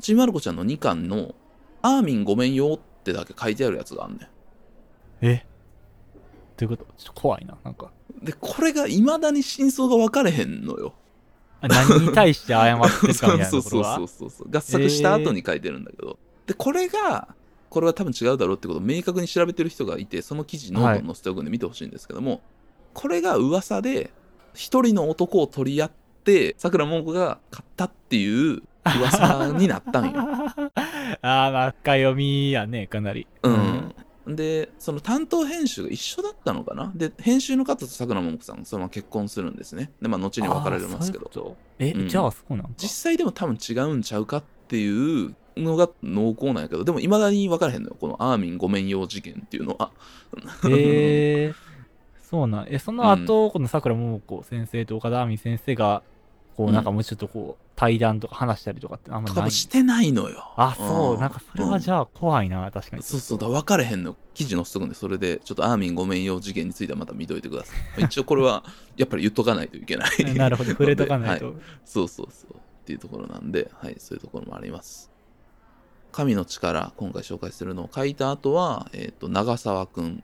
[0.00, 1.34] ちびまる子ちゃんの2巻の
[1.82, 4.28] 「アーミンごめんよ」ってだけ書いてあるやつがあんね
[5.20, 5.44] え？
[6.56, 6.92] どういうこと？
[6.96, 7.56] ちょっと怖いな。
[7.64, 7.90] なんか。
[8.22, 8.24] ん。
[8.24, 10.94] でこれがいまだに真相が分かれへんのよ。
[11.62, 17.28] あ何に対して謝ってたいなそうそうそうそうそう合作した後に書いてるんだけど、でこれが
[17.68, 22.40] これは多分違うだろうってことを明確に調べてる人がいてその記事ノートに載せておくんで見てほしいんですけども、
[22.94, 24.10] これが噂で
[24.54, 25.90] 一人の男を取り合っ
[26.24, 30.12] てさくらももこが買ったっていう噂になったんよ。
[31.22, 33.26] ああ、まあ、深読みやね、かなり。
[33.42, 33.94] うん。
[34.36, 36.92] で、その担当編集が一緒だったのかな？
[36.94, 39.90] で、編集の方とさくらももこさんがそのまま結婚するんですね。
[40.00, 42.70] で、まあ、後に別れますけどえ、うんじゃあそうなんか。
[42.76, 47.96] 実際でも多分違うんちゃうかっていうのが濃厚なんやけど、でも未だに分からへんのよ。
[47.98, 49.90] このアーミンごめんよ事件っていうのは。
[50.68, 51.54] へえ
[52.22, 52.66] そうなん。
[52.68, 56.02] え、その後、この桜桃子先生と岡田亜美先生が、
[56.56, 59.34] こう、なんかもうちょっとこう、対談とか話したりとかってあんまない。
[59.36, 59.50] 多分。
[59.50, 60.52] してないのよ。
[60.56, 63.02] あ、そう、なんかそれはゃじゃあ怖いな、確かに。
[63.02, 68.04] そうそうだ分かれへんの記事載せとくんでそれでちょっとアーミンごめんよ事件についてはまた見といてください。
[68.04, 68.64] 一応これは
[68.96, 70.10] やっぱり言っとかないといけない。
[70.34, 71.46] なるほど、触れとかないと。
[71.46, 71.54] はい。
[71.84, 72.54] そうそうそう。
[72.54, 75.10] っていうところなんで、はい、そういうところもあります。
[76.12, 80.22] 神の力今回紹介するのを書いた後は、えっと長澤くん。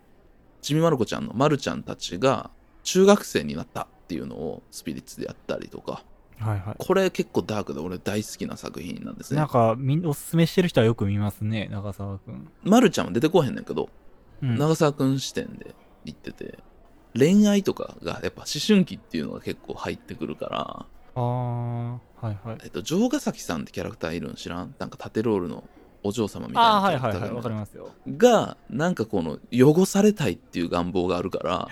[0.60, 2.50] ちびまる子ちゃんのまるちゃんたちが
[2.82, 6.02] 中学生になったっていうのをスピリッツでやったりとか
[6.38, 9.35] はいはこれ結構ダークで俺大好きな作品なんですい。
[9.35, 12.49] ねなんか、みんおすすめしてる人はよく見ますね、長澤くん。
[12.62, 13.88] まるちゃんは出てこへんねんけど
[14.42, 14.59] うん。
[14.59, 16.59] 長澤くん視点で言ってて
[17.18, 22.59] 恋愛とかがやっぱ思春期っていうのが結構入ってくるから、あー、はいはい。
[22.64, 24.75] えっと、城ヶ崎さんってキャラクターいるん知らん？
[24.79, 25.64] なんか縦ロールの
[26.06, 27.90] お嬢様みたいなあー、はいはいはい、わかりますよ。
[28.16, 31.68] がなんかこの汚されたいっていう願望があるから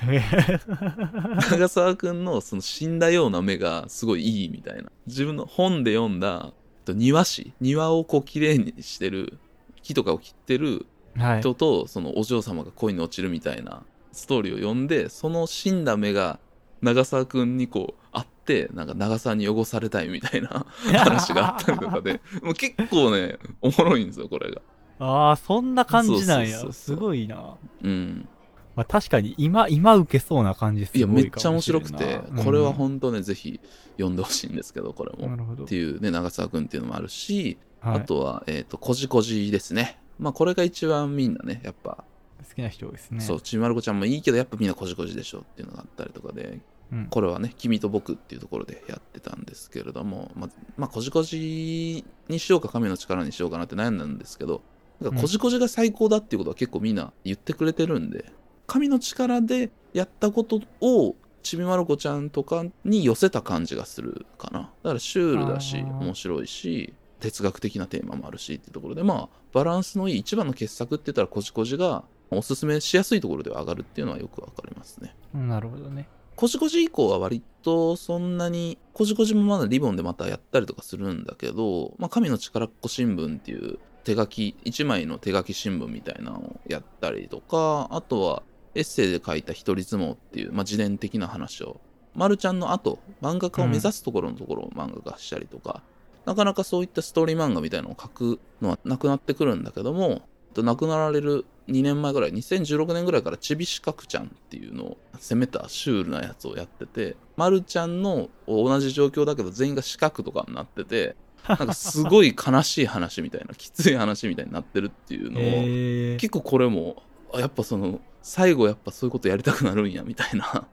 [1.51, 4.91] 長澤くんのその死んだような目がすごいいいみたいな。
[5.07, 6.53] 自分の本で読んだえっ
[6.85, 7.53] と庭師。
[7.61, 9.39] 庭をこう綺麗にしてる
[9.83, 11.41] 木とかを切ってるはい。
[11.41, 16.41] 人とそのお嬢様が恋に落ちるみたいなストーリーを読んでその死んだ目が
[16.83, 20.67] 長澤くんにこうあってなんか長澤に汚されたいみたいな
[20.99, 24.63] 話があったりとかでもう結構ねおもろいんですよこれが。
[24.99, 26.73] ああ、そんな感じなんや。
[26.73, 27.57] すごいな。
[27.83, 28.29] うん。
[28.77, 33.61] まあ確かに今、今受けそうな感じすごいやめっちゃ面白くてこれはん本当ねぜひ
[33.93, 35.29] 読んでほしいんですけどこれも。
[35.29, 35.65] なるほど。
[35.65, 35.77] って。
[35.77, 37.97] いうね長澤くんっていうのもあるし、はい。
[37.99, 39.99] あとはえっ、とこじこじですね。
[40.19, 42.05] まあこれが一番みんなねやっぱ、
[42.49, 43.21] 好きな人多いですね。
[43.21, 46.61] そうちびまる子ちゃんもいいけどやっぱみんなこじこじでしょっていうのがあったりとかで
[46.95, 47.07] うん。
[47.11, 54.63] これはね「君と僕」っていうところでやってたんですけれどもまあ、まあ、こじこじにしようか神の力にしようかなって悩んだんですけど
[55.01, 58.33] なんかこじこじが最高だっていうことは結構みんな言ってくれてるんで
[58.67, 76.09] 神の力でやったことをちびまる子ちゃんとかに寄せた感じがするかなだからシュールだし面白いし哲学的なテーマもあるしっていうところでまあバランスのいい一番の傑作って言ったらこじこじがおすすめしやすいところでは上がるっていうのはよくわかりますねうんなるほどね。
[76.37, 88.43] こじこじ以降は割とそんなに、こじこじもまだリボンでまたやったりとかするんだけど、まあ、神の力っ子新聞っていう手書き、一枚の手書き新聞みたいなのをやったりとか、あとは
[88.75, 91.81] エッセイで書いた一人相撲っていう、まあ、自伝的な話を、
[92.15, 95.83] まるちゃんの後、漫画家を目指すところのところを漫画化したりとか、
[96.25, 100.23] なかなかそういったストーリー漫画みたいなのを書くのはなくなってくるんだけども、
[100.63, 111.17] 亡くなられる2年前ぐらい2016年ぐらいからちびしかくちゃんっていうのを攻めたシュールなやつをやっててまるちゃんの同じ状況だけど全員が四角とかになってて
[111.49, 120.67] なんかすごい悲しい話みたいなきつい話みたいになってるっていうのを、えー、結構これもあやっぱその最後やっぱそういうことやりたくなるんやみたいな。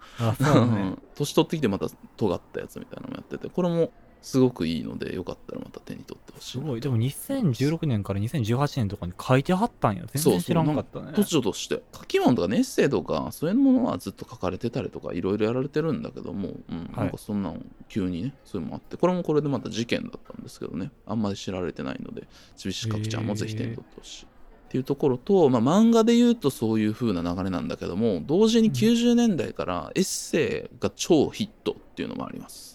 [0.65, 0.95] ね。
[1.15, 3.91] 年取ってきてまた尖ったやつみたいなのもやっててこれも
[4.21, 6.81] すごくいいのでよかったらまた手に取ってほしいすごい。
[6.81, 10.03] でも2016年から2018年とかに書いてはったんや。
[10.13, 11.11] 全然知らんかったね。
[11.13, 17.57] 突如として書き物とかねエッセイとかそういうものはずっと書かれてたりとかいろいろやられてるんだけども、うんなんかそんなの
[17.89, 24.25] 急にねそういうのもあってこれもこれでまた事件だったんですけどねあんまり知られてないのでちびしかくちゃんもぜひ手に取ってほしい。
[24.25, 24.27] っ
[24.71, 32.70] ていうところと、まあ、漫画で言うとそういう風な流れなんだけども同時に90年代からエッセイが超ヒットっていうのもあります。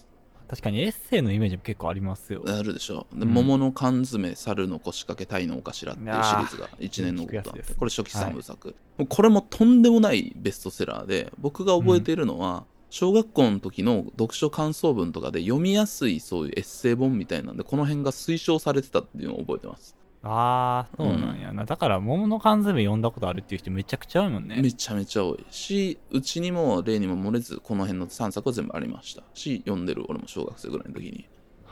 [0.49, 2.43] 確かにエッセイのイメージも結構ありますよ。
[2.47, 3.07] あるでしょ。
[3.13, 19.95] でうん桃の缶詰、猿の腰掛け、鯛のお頭っていうシリーズが1年のことあってこれ初期3部作、もうこれもとんでもないベストセラーで、僕が覚えているのは、小学校の時の読書感想文とかで読みやすいそういうエッセイ本みたいなんで、この辺が推奨されてたっていうのを覚えてます。
[20.23, 21.65] ああ、そうなんやな。
[21.65, 24.59] だから、桃の缶詰読んだことあるっていう人めちゃくちゃ多いもんね。
[24.61, 31.27] めちゃめちゃ多いし、うちにも例にも漏れず、この辺の3作は全部ありましたし、読んでる俺も小学生ぐらいの時に。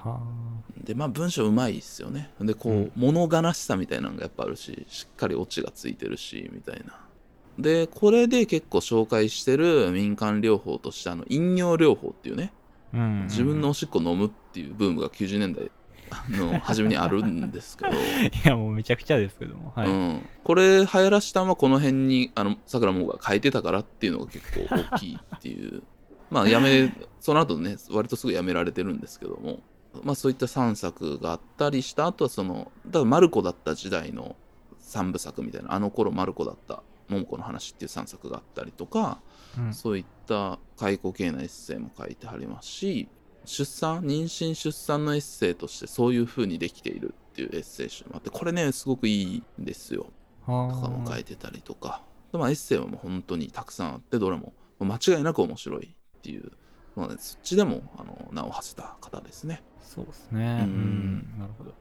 [0.06, 0.20] は
[0.84, 7.00] でまあ文章うまいっすよねでこう、うん物悲しさみたいなのがやっぱあるししっかりオチがついてるしみたいな
[7.58, 12.54] でこれで結構紹介してる民間療法としてあの飲尿療法っていうね
[12.94, 12.98] あ。
[12.98, 13.24] うん。
[13.24, 15.72] 自分のおしっこ飲むっていうブームが90年代
[16.30, 17.96] の初めにあるんですけど、 い
[18.44, 19.74] や、もうめちゃくちゃですけども。
[19.76, 19.90] はい。
[19.90, 25.84] うん、これ流行らしたのはこの辺にあのさくらももが書いてたからっていうのが結構大きいっていう。
[26.32, 29.60] まあやめその後ね割とすぐやめられてるんですけども。
[30.04, 34.36] まあそういった3作があったりしたあとはそのだからマルコだった時代の
[34.82, 39.20] 3部作みたいなあの頃マルコだった桃子の話っていう3作があったりとか、
[39.58, 39.74] うん。
[39.74, 43.08] そういった解雇系なエッセイも書いてありますし
[43.46, 44.02] 出産？
[44.02, 50.08] 妊娠出産のエッセイとしてそういう風にできているっていうエッセイ集もあってこれねすごくいいんですよ。
[50.46, 50.54] とか
[50.88, 52.02] も書いてたりとか。
[52.32, 54.54] でまあエッセイはもう本当にたくさんあってどれも。
[54.80, 56.52] 間違いなく面白いっていう
[56.98, 59.64] のでそっちでもあの名を馳せた方ですね。
[59.82, 60.60] そうですね。
[60.62, 60.70] ううん。
[60.74, 61.40] ん。
[61.40, 61.74] なるほど。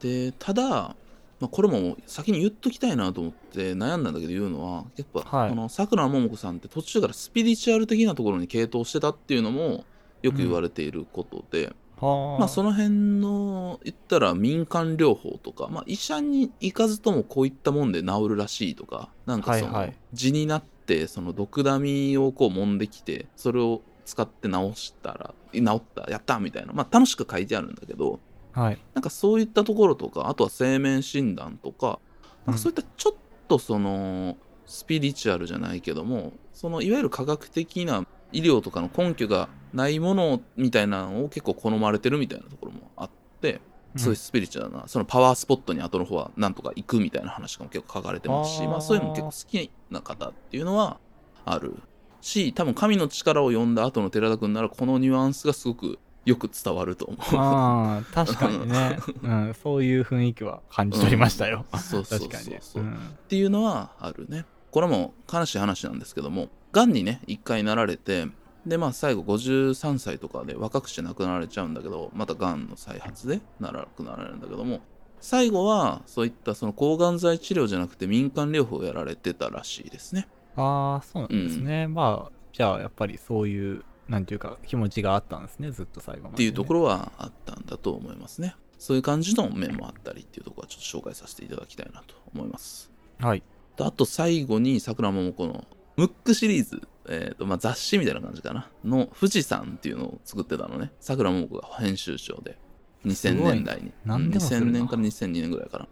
[0.00, 0.94] でただ、
[1.40, 5.48] まあ、これも先に言っときたいなと思って悩んだんだけど言うのはやっぱ、はい。
[5.48, 9.84] このさくらももこさんって途中からスピリチュアル的なところに傾倒してたっていうのも
[10.24, 12.38] よく言われていることで、はあ。
[12.38, 28.18] まあその辺の言ったら民間療法とか、まあ、医者に行かずともこういったもんで治るらしいとかなんかその、はいはい痔になってその毒ダミをこう揉んできてそれを使って治したら治ったやったみたいなまあ楽しく書いてあるんだけど
[28.52, 28.78] はい。
[28.94, 31.98] なんかそういったところとかあとは生命診断とか
[32.46, 33.16] なんかそういったちょっ
[33.48, 43.60] とそのスピリチュアルじゃないけどもそのいわゆる科学的な医療とかの根拠がないものみたいなのを結構好まれてるみたいなところもあって、
[43.96, 50.98] そういうスピリチュアルなそのパワースポットに後の方はなんとか行くみたいな話が結構書かれてますしまあ、そういうのも結構好きな方っていうのは
[51.44, 51.76] ある
[52.20, 57.20] し多分神の力を読んだ後の寺田君ならこのニュアンスがすごくよく伝わると思う。
[57.36, 58.98] ああ、確かにね。
[59.22, 59.54] うん。
[59.62, 61.66] そういう雰囲気は感じ取りましたよ。
[61.72, 62.56] そうそうそう確かに。
[62.62, 64.46] そううんっていうのはあるね。
[64.74, 68.26] これも悲しい話なんですけども、がんにね、一回なられて、
[68.66, 74.80] で、まあ最後53歳とかで若くして亡くなられちゃうんだけど、またがんの再発でならなくなられるんだけども、
[75.20, 80.26] 最後はそういったその抗がん剤治療じゃなくて民間療法をやられてたらしいですね。
[80.56, 81.86] ああ、そうなんですね。
[81.86, 86.34] まあ、じゃあ、やっぱりそういう、なんていうか、気持ちがあったんですね、ずっと最後まで、ね。
[86.34, 88.56] っていうところはあったんだと思いますね。
[88.76, 92.90] そういう感じの面もあったりっていうところはちょっと紹介させていただきたいなと思います。
[93.20, 93.44] はい。
[93.76, 95.64] とあと最後に桜桃子の
[95.96, 98.70] ムックシリーズ、えーとまあ、雑誌みたいな感じかな。
[98.84, 100.92] の富士山っていうのを作ってたのね。
[101.00, 102.58] 桜桃子が編集長で。
[103.04, 103.92] 2000ごい年代に。
[104.04, 104.66] 何でもするな。
[104.66, 105.88] 2000年から2002年ぐらいから。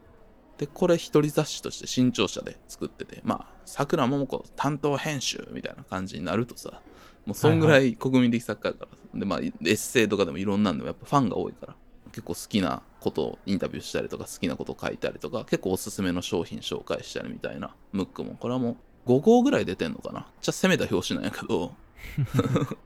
[0.58, 3.20] でこれ一人雑誌として新潮社で作ってて。
[3.24, 6.80] まあ桜桃子担当編集みたいな感じになるとさ
[7.26, 11.76] もうそんぐらい国民的作家やから、でまあエッセイとかでもいろんなんでもやっぱファンが多いから
[12.12, 20.26] 結構好きなことをインタビューしたりとか好きなことを書いたりとか結構おすすめの商品紹介したりみたいなムックもこれはもう5号ぐらい出てんのかな？
[20.40, 21.74] じゃあ攻めた表紙なんやけど。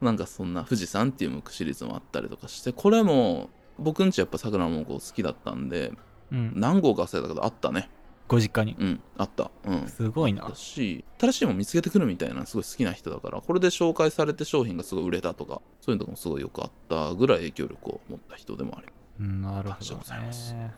[0.00, 5.92] なんかそんな富士山っていうムックシリーズもあったりとかしてこれも僕んちやっぱ桜もこう好きだったんで
[6.32, 6.52] うん。
[6.56, 7.88] 何号か忘れたけどあったね
[8.32, 8.76] ご実家に。
[8.78, 10.54] うんあったうんすごいなだ。
[10.54, 18.88] し新しいもの見つけてくるみたいなすごい好きな人だからこれで紹介されて商品がすごい売れたとかそういうのとかもすごいよくあったぐらい影響力を持った人でもあり
[19.20, 20.72] うん、なるほどございますね。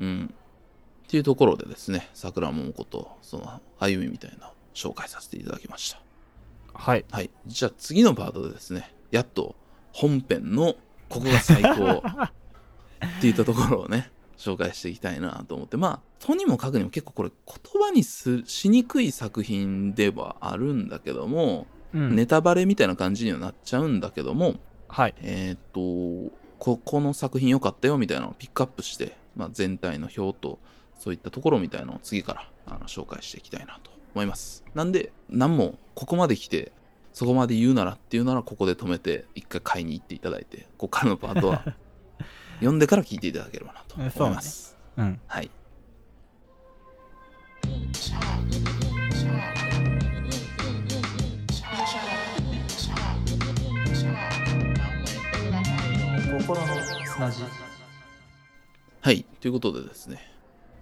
[0.00, 0.34] うん
[1.06, 6.00] っていうところでですね桜桃子とその歩みみたいな紹介させていただきました
[6.72, 7.04] はい。
[7.10, 9.56] はいじゃあ次のパートでですねやっと
[9.92, 10.74] 本編の
[11.08, 22.16] ここが最高っていったところをね紹介していきたいなと思ってまあとにもかくにも結構これ言葉にすしにくい作品ではあるんだけども、うん。
[22.16, 24.54] ネタバレみたいな感じにはなっちゃうんだけども
[24.88, 25.14] はい。
[25.22, 30.58] えーっとここの作品良かったよみたいなのをピックアップして、まあ、全体の表と
[30.98, 36.72] そういったところみたいなのを次からあの紹介していきたいなと思いますなんで何もここまで来て
[37.14, 41.64] そこまで言うならっていうならここで止めて一回買いに行っていただいてここからのパートは
[42.60, 45.20] 読んでから聞いていただければなと思います、うん。
[45.26, 45.50] はい
[56.38, 56.66] 心の
[57.06, 57.42] 砂地
[59.00, 60.30] はいということでですね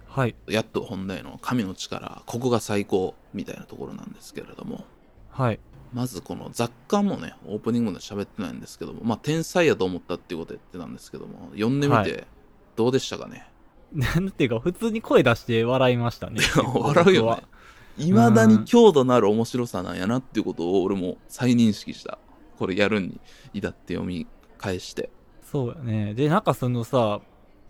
[0.07, 0.35] はい。
[0.47, 4.85] やっと本題の神の力ここが最高みたいなところなんですけれども
[5.29, 5.59] はい。
[5.93, 12.27] まずこの雑感もねオープニングで喋ってないんですけどもまあ天才やと思ったっていうことやってたんですけども読んでみはて
[12.75, 13.45] どうでしたかね、
[13.91, 16.39] なんていうか、普通に声出して笑いましたね。
[16.73, 17.43] 笑うよね。
[17.97, 22.17] いまだに強度のある面白さなんやなっていうことを俺も再認識した。
[22.57, 23.19] これやるに
[23.53, 24.27] 至って読み
[24.57, 25.09] 返して。
[25.43, 26.13] そうやね。
[26.13, 27.19] で、なんかそのさ、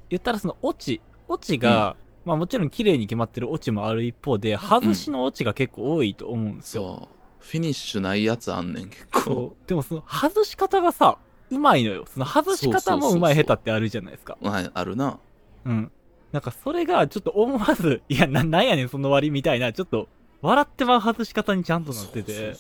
[0.10, 6.84] 言ったらそのオチ、オチが、まあもちろん綺麗に決まってるオチもある一方で、外しのオチが結構多いと思うんですよ。
[6.84, 11.18] そうフィニッシュないやつあんねん結構でもその外し方がさ、
[11.50, 12.06] うまいのよ。
[12.08, 14.38] その外し方もうまい下手ってあるじゃないですか。
[14.42, 15.20] はいあるな
[15.66, 15.92] うん。
[16.32, 20.08] なんかそれがちょっと思わず、いや、な、なんやねんその割みたいな、ちょっと
[20.42, 22.56] 笑ってまう外し方にちゃんとなってて、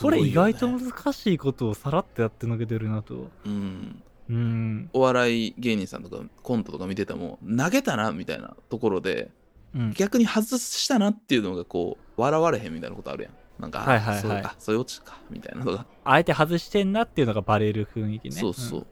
[0.00, 3.30] これ意外と難しいことをさらっとやってのけてるなと。
[3.44, 4.90] うんうん。
[4.92, 9.30] お笑い芸人さんとかコントとか見てても投げたなみたいなところで
[9.74, 9.92] うん。
[9.92, 14.22] 逆に外したなっていうのがこう笑われへんみたいなことあるやんなんか、はいはいはい。
[14.22, 18.36] そうあそういうオチかみたいなのが、あえて外してんなっていうのがバレる雰囲気ね。
[18.36, 18.86] そうそう、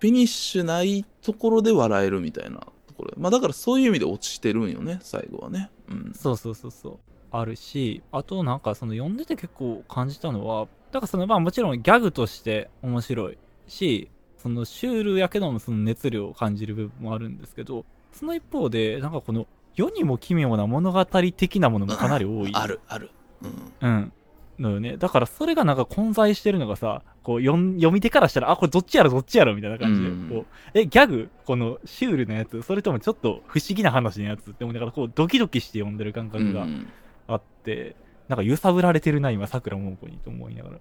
[0.00, 3.14] フィニッシュないところで笑えるみたいなところ。
[3.16, 5.70] まあだからそういう意味で落ちてるんよね最後はね。
[5.88, 6.12] うん。
[6.14, 6.98] そうそうそうそう。
[7.30, 13.38] あるし、あとなんかその読んでて結構感じたのは、だからそのまあもちろんギャグとして面白い
[13.68, 22.52] し、そのシュールやけどもその熱量を感じる部分もあるんですけど、その一方で、なんかこの世にも奇妙な物語的なものもかなり多い。
[22.54, 23.10] あるある
[23.42, 23.46] う
[23.86, 24.12] んうん。
[24.58, 24.96] のよね。
[24.96, 27.58] だからそれがなんか混在してるのがさ、こう読
[27.92, 30.46] み手からしたら、あ、これどっちやろどっちやろみたいな感じで、うんこう、
[30.78, 36.86] え、ギャグこのシュールなやつそれともちょっと不思議な話のやつって思いながら、こうドキドキして読んでる感う覚がん
[37.28, 37.96] あって、
[38.28, 40.76] なんか揺さぶられてるな、今、桜桃子にと思いながら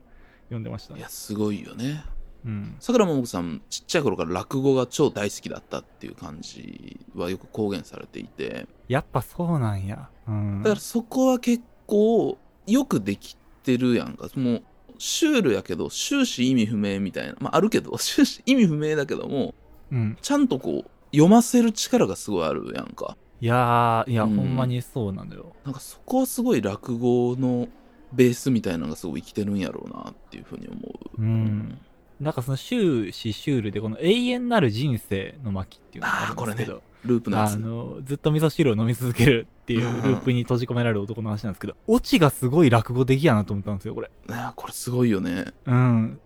[0.46, 1.10] 読んでましたねいや。
[1.10, 2.02] すごいよね
[2.46, 2.76] うん。
[2.80, 10.10] さくらももこさんちっちゃい頃から落語が超大好きだったっていう感じはよく公言されていてやっぱそうなんや。
[10.28, 10.62] うん。
[10.64, 12.38] だからそこは結構
[12.68, 14.30] よくできてるやんか。
[14.36, 14.64] もう
[14.98, 17.36] シュールやけど終始意味不明みたいな。
[17.40, 19.54] まああるけど 終始意味不明だけども
[19.92, 20.18] うん。
[20.22, 23.18] ちゃんとこう読ませる力がすごいあるやんか。
[23.42, 24.36] いやー、いや、うん。
[24.36, 25.56] ほんまにそうなのよ。
[25.66, 27.68] なんかそこはすごい落語の
[28.14, 30.80] ベースみたいなのがすごい生きてるんやろうなっていうふうに思
[31.18, 31.22] う。
[31.22, 31.78] うん。
[32.20, 44.10] なんかその終始シュールで、この永遠なる人生の巻っていうのがあるんですけど、ループのやつあの、ずっと味噌汁を飲み続けるっていうループに閉じ込められる男の話なんですけど、オチがすごい落語的やなと思ったんですよ、これ。
[44.28, 46.20] ねこれすごいよねうん。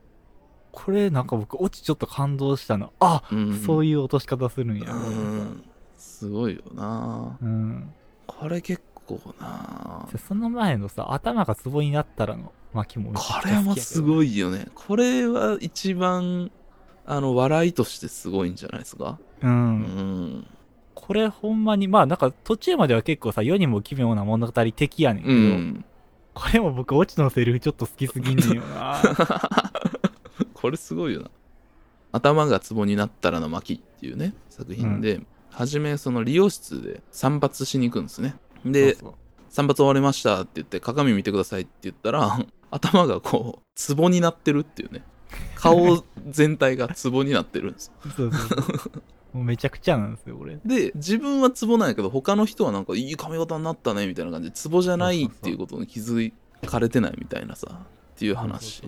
[0.71, 2.93] これなんか僕、オチちょっと感動したの。
[2.99, 4.93] あ、うんそういう落とし方するんや。
[4.93, 5.63] うん
[5.97, 7.91] すごいよなうん。
[8.27, 16.51] これ結構なでその前のさ、頭がツボになったらの巻もこれもすごいよねこれは一番
[17.07, 19.17] あの笑いとしてすごいんじゃないですか？
[19.41, 19.47] う。
[19.47, 19.79] うん
[20.41, 20.47] ん
[21.09, 25.85] これほんまに、まあなんか途中までは結構さ、世にも奇妙な物語的やねんけうど、ん。
[26.35, 29.01] これも僕、オチのセリフちょっと好きすぎんねんよな。
[30.53, 31.31] これすごいよな。
[32.11, 38.35] 頭がツボになったらの巻っていうね作品で、初めその理容室で散髪しに行くんですね。
[38.63, 39.13] でそうそう。
[39.49, 42.37] 散髪終わりましたって言って鏡見てくださいって言ったら
[42.69, 45.03] 頭がこうツボになってるっていうね。
[45.55, 49.03] 顔全体がツボになってるんです そうそうそう。
[49.33, 50.59] もうめちゃくちゃなんですよ、これ。
[50.65, 56.31] で自分はツボなんやけど他の人はなんかいい髪型になったねみたいな感じでツボじゃないっていうことに気づ
[56.65, 58.87] かれてないみたいなさっていう話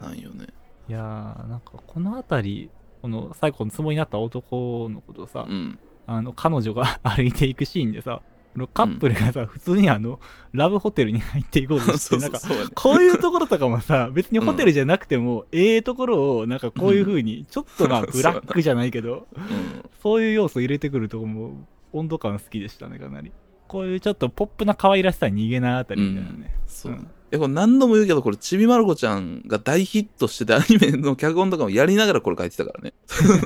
[0.00, 0.46] なんよね。
[0.88, 2.70] いやー、なんかこのあたり、
[3.02, 5.78] この最後のツボになった男のことさ、うん。
[6.06, 8.22] あの、彼女が 歩いていくシーンでさ、
[8.66, 10.20] カップルがさ、普通にあの、
[10.52, 12.40] ラブホテルに入っていこうとして、 なんか、
[12.74, 19.90] こういうところとかもさ、別にホテルじゃなくても、ええところを、なんかこういう風に、ちょっとまあ、 ブラックじゃないけど、うん。
[20.02, 23.32] そういう要素入れてくるとこも、温度感好きでしたね、かなり。
[23.66, 26.54] こういうちょっとポップな可愛らしさに逃げないあたりみたいなね。
[26.66, 32.92] そう、やこれ何度も言うけどこれちびまる子ちゃんが大ヒットしててアニメの脚本とかもやりながらこれ書いてたからね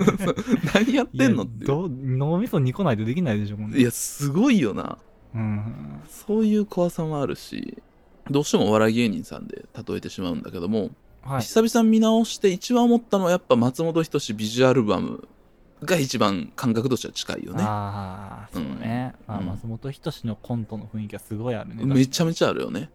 [0.74, 4.98] 何やってんのって脳みそ2個ないとできないでしょ、こんないやすごいよな
[5.34, 6.00] うん。
[6.08, 7.78] そういう怖さもあるし
[8.30, 10.90] どうしてもお笑い芸人さんで例えてしまうんだけども
[11.22, 11.42] はい。
[11.42, 15.26] 久々に見直して一番思ったのはやっぱ松本人志ビジュアルバム
[15.84, 17.62] が一番感覚としては近いよね。
[17.64, 19.14] ああ、そうね。
[19.26, 21.84] あうんうん松本人志のコントの雰囲気がすごいあるね。
[21.84, 22.90] めちゃめちゃあるよね。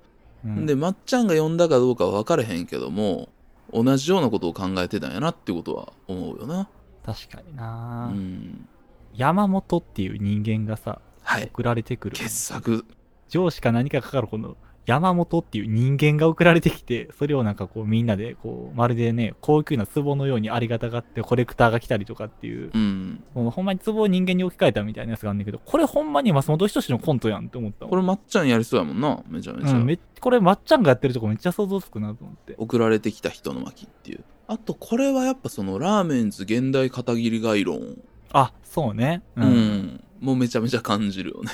[0.45, 3.29] うんで、まっちゃんが呼んだかどうかは分かれへんけども、
[3.73, 6.69] 同じようなことを考えてたんやなってことは思うよな。
[7.05, 8.67] 確かにうな、ん。
[9.13, 11.45] 山本っていう人間がさ、はい。
[11.45, 12.15] 送られてくる。
[12.15, 12.85] 傑作。
[13.29, 14.55] 上司か何かかかるこの
[14.87, 23.21] 山本っていう人間が送られてきて、それをなんかこうみんなでこう、まるでね、高級な壺のようにありがたがってコレクターが来たりとかっていう、うん。
[23.33, 29.21] もうほんまに壺を人間に置き換えたみたいなやつがあるんだけど、これほんまに松本人志のコントやんって思ったわこれまっちゃんやりそうやもんな。
[29.27, 29.71] めちゃめちゃ。
[29.71, 32.55] うん、めっこれまっちゃんがやってるとこめっちゃ想像つくなと思って。
[32.57, 34.23] 送られてきた人の巻っていう。
[34.47, 37.97] あと、これはやっぱそのラーメンズ現代片桐概論。
[38.31, 39.21] あ、そうね。
[39.35, 40.03] うん。
[40.21, 41.51] もうめちゃめちゃ感じるよね。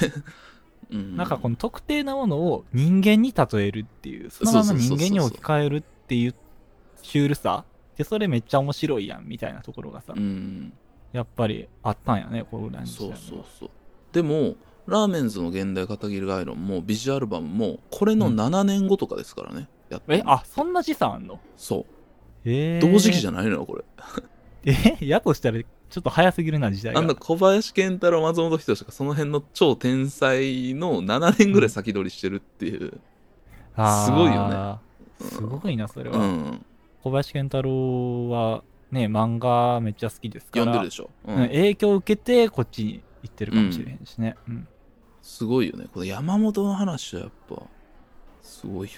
[0.94, 1.16] うん。
[1.18, 6.36] なんかこの特定なものを人間に例えるっていう、そのまま人間に置き換えるっていう
[7.02, 7.66] シュールさ。
[7.98, 10.74] で、それめっちゃ面白いやんみたいなところがさ、うん。
[11.12, 13.70] やっぱりあったんやね、このランそうそうそう。
[14.12, 14.56] でも、
[14.88, 19.68] ラーメンズの現代片桐概論もビジュアルバムも、これのうん7年後とかですからね。
[19.90, 21.40] やってんえ、のあ、そんな時差あんの？
[21.56, 21.86] そう。
[22.46, 23.84] えー、同時期じゃないのよ、これ。
[24.66, 27.00] え、やとしたらちょっと早すぎるな、時代が。
[27.00, 33.00] あんな小林健太郎、松本人志がその辺の超天才の7年ぐらい先取りしてるっていう。
[33.76, 34.80] すごいよ
[35.20, 36.18] ねすごいな、それは。
[36.18, 36.66] うん。
[37.04, 40.66] 小林健太郎は、ね、漫画めっちゃ好きですから。
[40.66, 41.10] 読んでるでしょ。
[41.28, 41.48] ううんん。
[41.48, 44.36] 影響を受けて、こっちに行ってるかもしれへんしね。
[44.48, 44.68] うん。
[45.22, 45.88] すごいよね。
[45.94, 47.62] この山本の話はやっぱ、
[48.42, 48.96] すごいよ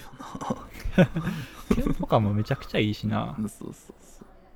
[0.96, 1.04] な。
[1.76, 3.36] テンポ感もめちゃくちゃいいしな。
[3.38, 4.05] そうそう。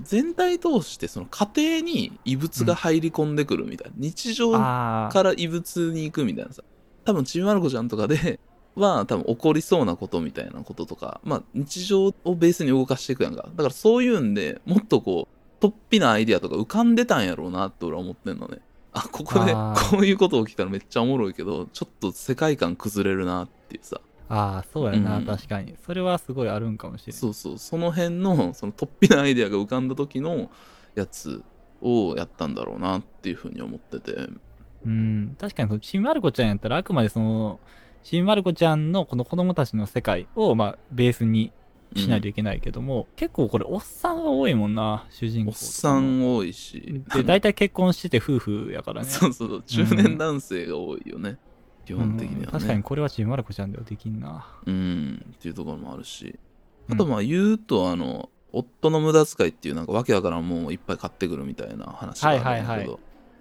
[0.03, 5.13] 全体通してその家庭に異物が入り込んでくるみたいな、日常ああ。
[5.13, 6.63] から異物に行くみたいなさ。
[7.05, 8.39] 多分ちびまる子ちゃんとかで
[8.77, 13.43] は多分起こりそうなことみたいなこととかまあ日常をベースに動かしていくやんか。
[13.43, 15.29] だからそういうんでもっとこ
[15.61, 18.61] う突飛なアイディアとか浮かんでたんやろうなって俺は思ってんのね。
[18.93, 25.75] あここでこういうこと起きたらめっちゃおもろいけどちょっと世界観崩れるなっていうさああ、そうやな、うん確かに。
[25.85, 27.21] それはすごいあるんかもしれない。
[27.21, 30.51] そうそうその辺のその突飛なアイディアが浮かんだ時の
[30.95, 31.43] やつ
[31.83, 34.29] をやったんだろうなっていうふうに思ってて
[34.87, 35.37] うん。
[35.39, 37.61] 確かにその、ちんまる子ちゃんやったら、あくまでその、
[38.03, 41.53] ちんまる子ちゃんのこの子供たちの世界を、まあ、ベースに
[41.97, 49.09] しないといけないけども、結構これ、おっさんが多いもんな、主人公おっさん多いしで、大体結婚してて夫婦やからね。
[49.09, 51.37] そうそうそう中年男性が多いよね、
[51.85, 52.51] 基本的にはね、うん。
[52.53, 54.47] 確かにこれはちんまる子ちゃんではできんな。
[54.67, 55.25] うん。
[55.35, 56.39] っていうところもあるし。
[56.89, 56.95] うん。
[56.95, 62.99] あとまあ言うとあの、夫の無駄遣いっていうなんかわけわからんもんをいっぱい買ってくるみたいな話があるんだけど、はいはいはい。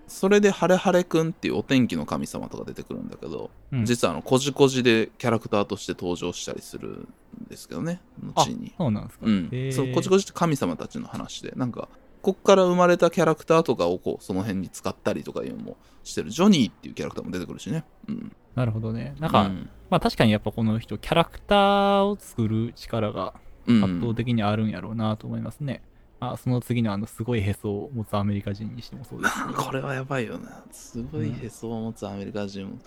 [0.08, 3.86] それでハレハレくんっていうお天気の神様とか出てくるんだけど、うん。
[3.86, 8.02] 実はあのこじこじでキャラクターとして登場したりするんですけどね
[8.36, 8.74] あ後に。
[8.78, 9.26] そうなんですか。
[9.26, 9.50] うん。
[9.72, 11.90] そうこじこじって神様たちの話でなんか
[12.22, 16.30] こっから生まれたキャラクターとかをこうその辺に使ったりとかいうのもしてる。
[16.30, 17.86] ジョニーっていうキャラクターも出てくるしね。
[18.08, 18.36] うん。
[18.56, 19.16] なるほどね。
[19.20, 19.70] なんか、うん。
[19.90, 23.34] まあ確かにやっぱこの人、キャラクターを作る力が
[23.68, 23.84] うん。
[23.84, 25.82] 圧倒的にあるんやろうなと思いますね。
[26.20, 29.60] まあその次のあのすごいへそを持つアメリカ人にしてもそうですけど。
[29.60, 30.64] これはやばいよな。
[30.72, 32.80] すごいへそを持つアメリカ人も、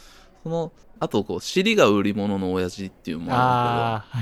[0.43, 4.19] そのあとこう尻が売り物の親父っていうのもああ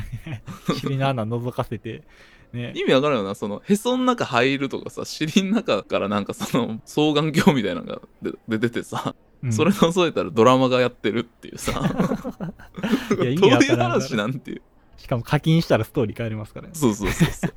[0.70, 2.04] あ、尻の穴覗かせて、
[2.52, 2.72] ね。
[2.74, 9.52] 意味わからんよなそのへその中入るとかさ尻の中からなんかその双眼鏡みたいなのが出出ててさ、うん。
[9.52, 11.72] それ覗いたらドラマがやってるっていうさ。
[13.10, 14.62] どういう話なんていう。
[14.96, 16.74] しかも課金したらストーリー変えれますからね。
[16.74, 17.52] そうそうそうそう。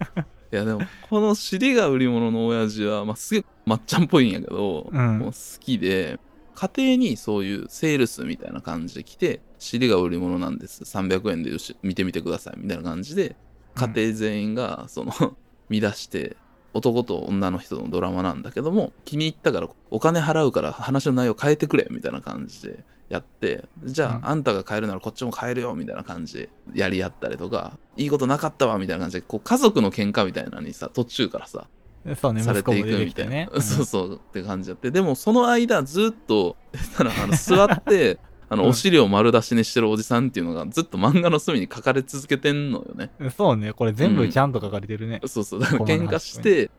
[0.51, 5.19] いやでもこの尻が売り物の親父は、まあ、すげえまっちゃんっぽいんやけど、うん。
[5.19, 6.19] もう好きで
[6.55, 10.83] 家庭にそういうセールスみたいな感じで来て尻が売り物なんです。
[10.83, 13.35] 300円でよし見てみてくださいみたいな感じで
[13.75, 15.13] 家庭全員がその
[15.69, 16.37] 見出して
[16.73, 24.25] 男と女の人のドラマなんだけども気に入ったからお金払うから話の内容変えてくれみたいな感じでやってじゃあ、うん。
[24.25, 31.67] あんたが変えるならこっちも変えるよみたいな感じでやり合ったりとかいいことなかったわみたいな感じでこう家族の喧嘩みたいなのにさ途中からさ
[32.19, 33.49] そうね、されていくみたいな、てきてね。
[33.61, 34.91] そうそうって感じやって。
[34.91, 36.57] でもその間ずっと
[36.99, 38.19] あの座って
[38.49, 38.69] あのうん。
[38.69, 43.11] お尻を丸出しにしてるおじさんっていうのがずっと漫画の隅に書かれ続けてんのよね。
[43.19, 45.21] うんそうね、これ全部ちゃんと書かれてるね。
[45.25, 45.59] そうそう。
[45.59, 46.69] だから喧嘩して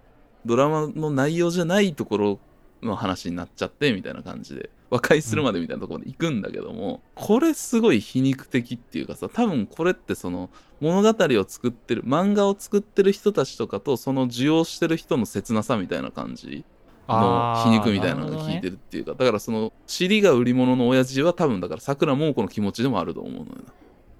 [0.44, 2.38] ドラマの内容じゃないところ
[2.82, 10.50] の話になっちゃってみたいな感じで和解するまでみたいなところまで行くんだけども、これすごい皮肉的っていうかさ多分これってその
[10.80, 11.08] 物語
[11.40, 16.64] を作ってる漫画を作ってる人たちとかとその受容してる人の切なさみたいな感じ
[17.12, 18.70] の皮肉みたいなのが効いてる。
[18.70, 23.72] るっていうか、だからその尻が売り物の親父は多分だからさくらももこの気持ちでもあると思うのよな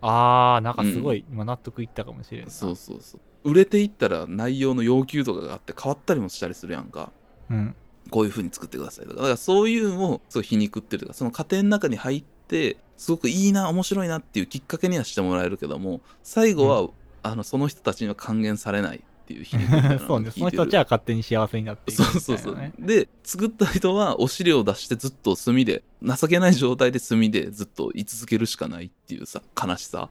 [0.02, 2.50] あー、なんかすごい、今納得いったかもしれんない。
[2.50, 3.20] そうそうそう
[3.50, 7.12] 売れていったら内容の要求とかがあって変わったりもしたりするやんか
[7.50, 7.74] うん。
[8.10, 16.88] こういう風に作ってくださいとかだからそういうのをすごい皮肉ってるとかその過程の中に入ってすごくいいな面白いなっていうきっかけにはしてもらえるけども最後は、
[17.22, 20.30] あのその人たちには還元されないっていう皮肉みたいなの そうね。
[20.30, 22.20] その人たちは勝手に幸せになっていくみたいな、ね。
[22.20, 22.86] そうそうそう。
[22.86, 30.10] で、作った人はお尻を出してずっと炭で、情けない状態で炭でずっと居続けるしかないっていうさ、悲しさ。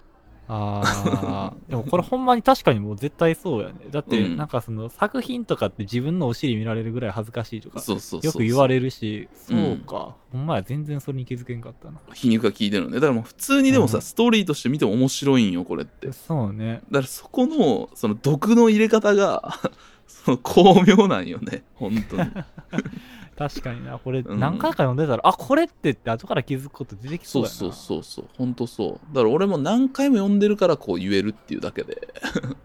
[0.56, 3.76] ああ、でもこれほんまに確かにもう絶対そうやね。
[3.90, 8.28] だって、うんなんかその作品とかって自分のお尻見られるぐらい恥ずかしいとか、そうそうそう。
[8.28, 10.16] よく言われれるし、そうか。
[10.32, 12.00] ほんまや、全然それに気づけんかったな。
[12.14, 12.96] 皮肉が効いてるのね。
[12.96, 16.08] だからもう普通にでもさ、うんストーリーとして見ても面白いんよ、これって。
[16.08, 16.82] だそうね。
[16.92, 19.60] からそこの、その毒の入れ方が、
[20.08, 22.30] その巧妙なんよね、本当に。
[23.38, 23.98] 確かにな。
[23.98, 24.40] これうん。
[24.40, 27.50] 何回か読んでたら、あ、これってって後から気づくこと出てきそやな。
[27.50, 29.14] そううそうそうそう、本当そう。
[29.14, 32.08] だから俺も何回も読んでるからこう言えるっていうだけで、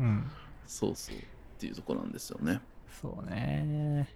[0.01, 0.31] うん。
[0.67, 1.21] そうそうっ
[1.59, 2.61] ていうとこなんですよね。
[3.01, 4.09] そうね。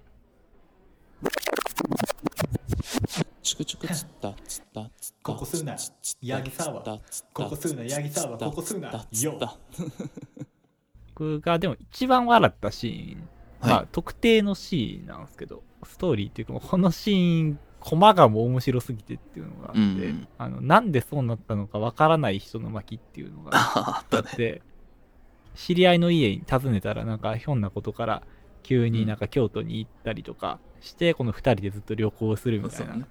[3.42, 5.76] チクチクつったつったつったここすな。
[6.20, 6.82] ヤギサワ
[7.32, 7.82] ここすな。
[7.84, 8.90] ヤギサワここすな。
[9.12, 9.38] よ。
[11.14, 13.28] 僕がでも一番笑ったシーン、
[13.60, 13.70] はい。
[13.70, 24.62] まあ特定のシーンなんですけど、ストーリーっていうか、このシーン、コマがもう面白すぎてっていうのがあって、うんあの、なんでそうなったのかわからない人の巻っていうのがああったね。
[25.54, 28.22] 知り合いの家に訪ねたらなんかひょんなことから
[28.62, 33.04] 急になんか京都に行ったりとかして、この二人でずっと旅行するみたいな、さらに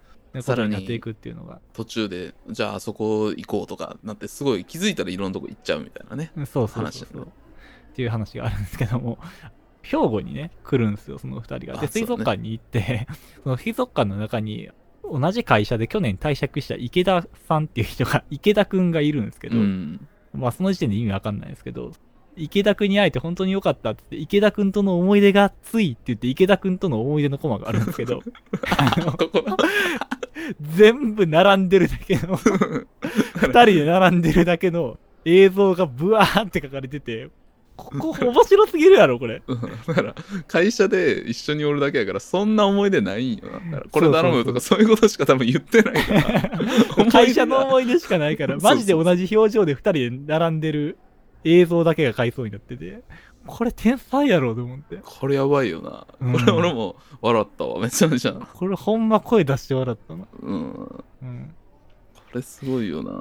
[0.44, 6.32] ことになっていくっていうのが、途中で、じゃああそこ行こうとかなって、すごい気づいたらいろんなとこ行っちゃうみたいなね。
[6.36, 7.24] うんそうそうそう話そう。
[7.24, 9.20] っていう話があるんですけども、
[9.84, 11.80] 兵庫にね、来るんですよ、その二人が。
[11.80, 13.08] で、水族館に行って、
[13.44, 14.70] その水族館の中に、
[15.04, 20.08] 同じ会社で去年退職した池田さんっていう人が、 池田くんがいるんですけど、うん。
[20.34, 21.92] まあその時点で意味わかんないですけど、
[22.38, 28.22] 池田くんに会えて本当に良かったって言って、池田くんとの思い出がついって言って、池田くんとの思い出のコマがあるんですけど、
[30.62, 32.38] 全部並んでるだけの、
[33.36, 37.30] 二人で並んでるだけの映像がブワーって書かれてて、
[37.78, 39.42] ここ面白すぎるやろ、これ。
[39.48, 40.16] うんだから、
[40.48, 43.52] 会社で一緒におるだけやから、そんな思い出ないんよな。
[43.54, 47.06] だからこれ頼むよとか、そういうことしか多分言ってないから。
[47.12, 50.98] 会社の思い出しかないから、 マジで同じ表情で二人で並んでる
[51.44, 53.02] 映像だけが買いそうになってて、
[53.48, 55.00] これ天才やろと思って。
[55.04, 56.06] これやばいよな。
[56.20, 57.80] うんこれ俺も笑ったわ。
[57.82, 58.34] めちゃめちゃ。
[58.34, 60.26] これほんま声出して笑ったな。
[60.42, 60.74] うん。
[60.74, 61.56] こうん。
[62.36, 63.14] れすごいよなう。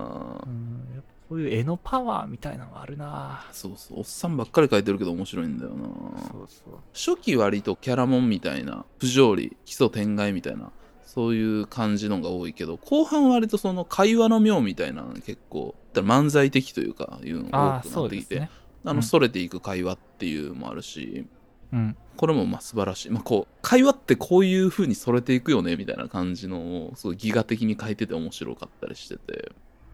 [0.49, 3.99] ん、やっぱこういう絵のパワーみたいなのがあるなそうそう。
[4.01, 5.87] おっさんばっかり描いてるけど面白いんだよな。
[6.33, 6.79] そうそう。
[6.93, 10.71] 初期割とキャラモンみたいな不条理基礎天外みたいな
[11.05, 18.51] そういう感じのが多いけど後半割とその会話の妙みたいな結構漫才的というかいうのああ、が多くそなってきてあ、ね。
[18.85, 21.27] のうんそれていく会話っていうのもあるし
[21.73, 21.97] うん。
[22.17, 29.53] これもまあ素晴らしい、まあ、こう会話ってこういう風にそれていくよねみたいな感じのをすごいギガ的に書いてて面白かったりしてて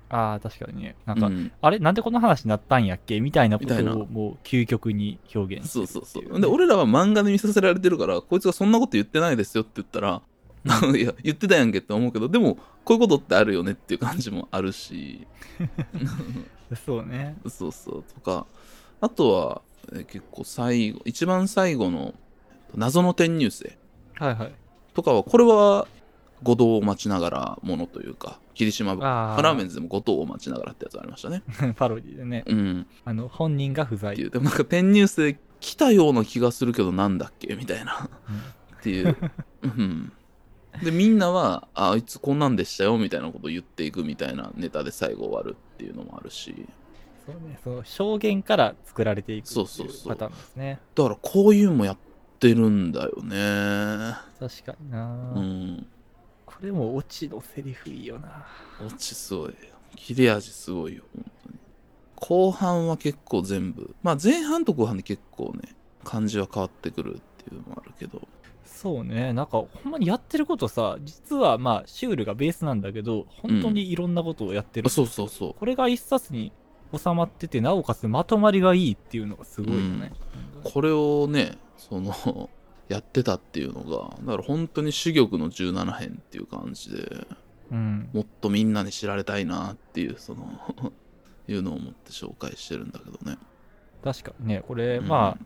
[0.09, 0.95] ああ、確かにね。
[1.05, 1.51] なんか、うん。
[1.61, 3.21] あれなんでこの話になったんやっけ？
[3.21, 6.41] みたいなことをもう究極に表現そうそうそう。
[6.41, 10.23] で俺らは漫画で見させられてるからこいつがそんなこと言ってないですよって言ったら
[10.97, 15.27] いや言ってたやんけって思うけどでもこういうことってあるよねっていう感じもあるし。
[16.85, 17.37] そうね。
[17.49, 18.05] そうそう。
[18.15, 18.47] とか
[19.01, 22.15] あとはえー結構最後一番最後の
[22.75, 23.77] 謎の転入生
[24.15, 24.53] はいはい。
[24.95, 25.87] とかはこれは
[26.43, 29.43] 後藤を待ちながらものというか霧島ああ。
[29.43, 29.57] ラー。
[29.57, 31.43] メンズでも後藤を待ちながらってやつありましたね。
[31.77, 32.45] パロディでね。
[32.47, 32.87] うん。
[33.05, 34.15] あの、本人が不在。
[34.15, 34.31] っていう。
[34.31, 37.55] でもなんか転入生来たような気がするけどなんだっけ？
[37.55, 38.09] みたいな。
[38.79, 39.17] っていう、
[39.63, 40.13] うん、
[40.83, 42.99] でみんなはああいつこんなんでしたよ？
[42.99, 46.67] みたいなことを言っていくみたいなネタで最後終わるっていうのもあるし。
[47.25, 47.59] そうね。
[47.65, 49.89] その証言から作られていくっていう。
[50.07, 50.79] パターンですね。
[50.95, 51.99] だからこういうのもやっ
[52.39, 54.15] てるんだよね。
[54.39, 55.87] 確かにな、うん
[56.59, 58.47] これもオチのセリフいいよな。
[58.87, 59.55] オチすごい
[59.95, 61.59] 切れ味すごいよ本当に
[62.17, 68.27] 後半は結構全部まあ前半と後半で結構ね感じは変わってくるっていうのもあるけど
[68.65, 69.33] そうね。
[69.33, 74.87] なんか、ほんまにやってることさ、実はまあ、シュールがベースなんだけど、本当にいろんなことをやってる。
[74.89, 76.53] あそうそうそうこれが一冊に
[76.95, 80.13] 収まってて、なおかつまとまりがいいっていうのがすごいよね。
[80.63, 82.51] これをねその
[82.89, 87.27] やってたっていうのがだから本当に珠玉の17編っていう感じで
[87.71, 88.09] うん。
[88.13, 90.51] もっとみんなに知られたいなっていうその
[91.49, 93.39] いうのを思って紹介してるんだけどね。
[94.03, 95.09] 確かにね、これ、うん。
[95.09, 95.37] まあ、やっ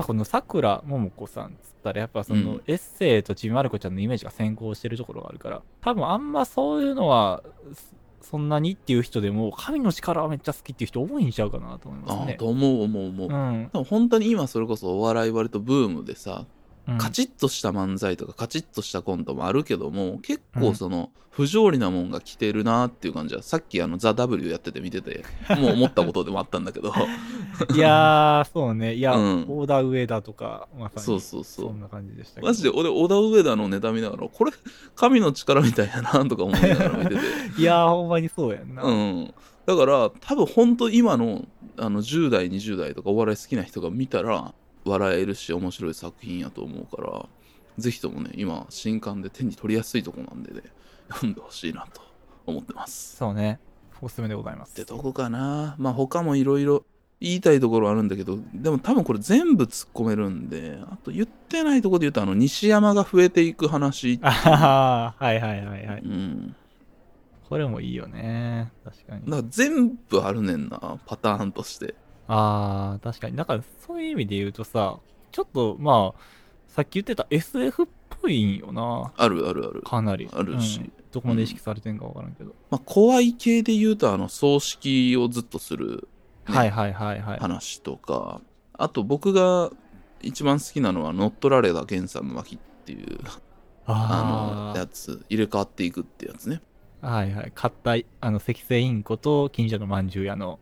[0.00, 2.62] ぱこのさくらももこさんっつったら、やっぱその、うん。
[2.66, 7.42] エッセイとちびまる子ちゃんのイメージが先行してるところがあるから、多分あんまそういうのは、
[8.22, 12.32] そんなにっていう人でも神の力はめっちゃ好きっていう人多いんちゃうかなと思いますね。
[12.32, 13.70] ああと思う思う思う、うん。
[13.72, 16.59] でも本当に今それこそお笑い割とブームでさ、うん
[16.98, 20.62] カチッとした漫才とかカチッとしたコントもあるけども結うん。
[20.62, 25.24] 構その不条理なもんが来てるなっていう感じはさっきあの「ザ・ w やってて見てて
[25.56, 26.92] もう思ったことでもあったんだけど。
[27.74, 28.94] いやーそうね。
[28.94, 29.44] いや、うん。
[29.48, 31.66] オーダー上だとかまさにそうそうそう。
[31.68, 32.46] そんな感じでしたけど。
[32.48, 34.52] マジで俺小田上田のネタ見ながらこれ
[34.96, 37.20] 神の力みたいやなとか思いながら見てて。
[37.58, 39.34] いやーほんまにそうやんな、うん。
[39.66, 41.46] だから多分本当今の
[41.78, 44.52] あの10代20代とかお笑い好きな人が見たら
[44.84, 47.26] 笑えるし面白い作品やと思うから
[47.78, 50.62] ぜひともね今新刊で手に取りやすいとこなんでね
[51.10, 52.02] 読んでほしいなと
[52.46, 53.16] 思ってます。
[53.16, 53.58] そうね。
[54.00, 54.72] おすすめでございます。
[54.72, 55.74] ってとこかな。
[55.78, 56.84] まあ他もいろいろ
[57.20, 65.14] 言いたいところあるんだけどでも多分これ全部突っ込めるんであと言ってないところで言うとあの西山が増えていく話あはは。
[65.18, 66.00] はいはいはいはい。
[66.02, 66.56] うん。
[67.48, 68.72] これもいいよね。
[68.84, 69.24] 確かに。
[69.24, 71.94] だから全部あるねんなパターンとして
[72.32, 73.36] あー確かに。
[73.36, 74.98] だからそういう意味で言うとさ
[75.32, 76.20] ちょっとまあ
[76.68, 77.86] さっき言ってた SF っ
[78.22, 79.12] ぽいんよな。
[79.16, 79.82] あるあるある。
[79.82, 80.28] かなり。
[80.32, 80.80] あるし。
[80.80, 80.92] うん。
[81.10, 86.08] どこまで意識されてんか分からんけど、まあ、怖い系で言うとあの葬式をずっとする
[86.48, 87.38] ねはいはいはいはい。
[87.40, 88.40] 話とか、
[88.74, 89.70] あと僕が
[90.22, 93.18] 一番好きなのは乗っ取られた源さんの巻っていう
[93.86, 96.62] ああのやつ入れ替わっていくってやつね。
[97.02, 97.52] あはいはい。
[97.54, 100.60] 買ったあの赤星インコと近所のまんじゅう屋の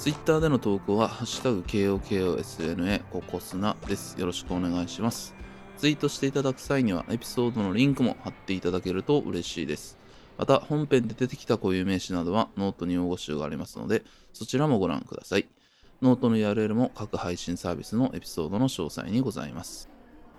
[0.00, 4.18] Twitter での投稿は、ハッシュタグ KOKOSNA ココスナです。
[4.18, 5.34] よろしくお願いします。
[5.76, 9.99] ツイートしていただく際には、エピソードのリンクも貼っていただけると嬉しいです。
[10.40, 15.46] また、本編で出てきた固有名詞などはノートに用語集がありますので、そちらもご覧ください。
[16.00, 19.90] ノートの URL も各配信サービスのエピソードの詳細にございます。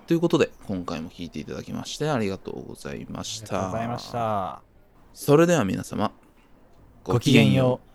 [0.07, 3.45] ということで、今回も聞いていただきましてありがとうございました。
[3.45, 4.61] ありがとうございました。
[5.13, 6.11] それでは皆様、
[7.03, 7.90] ごきげんよう。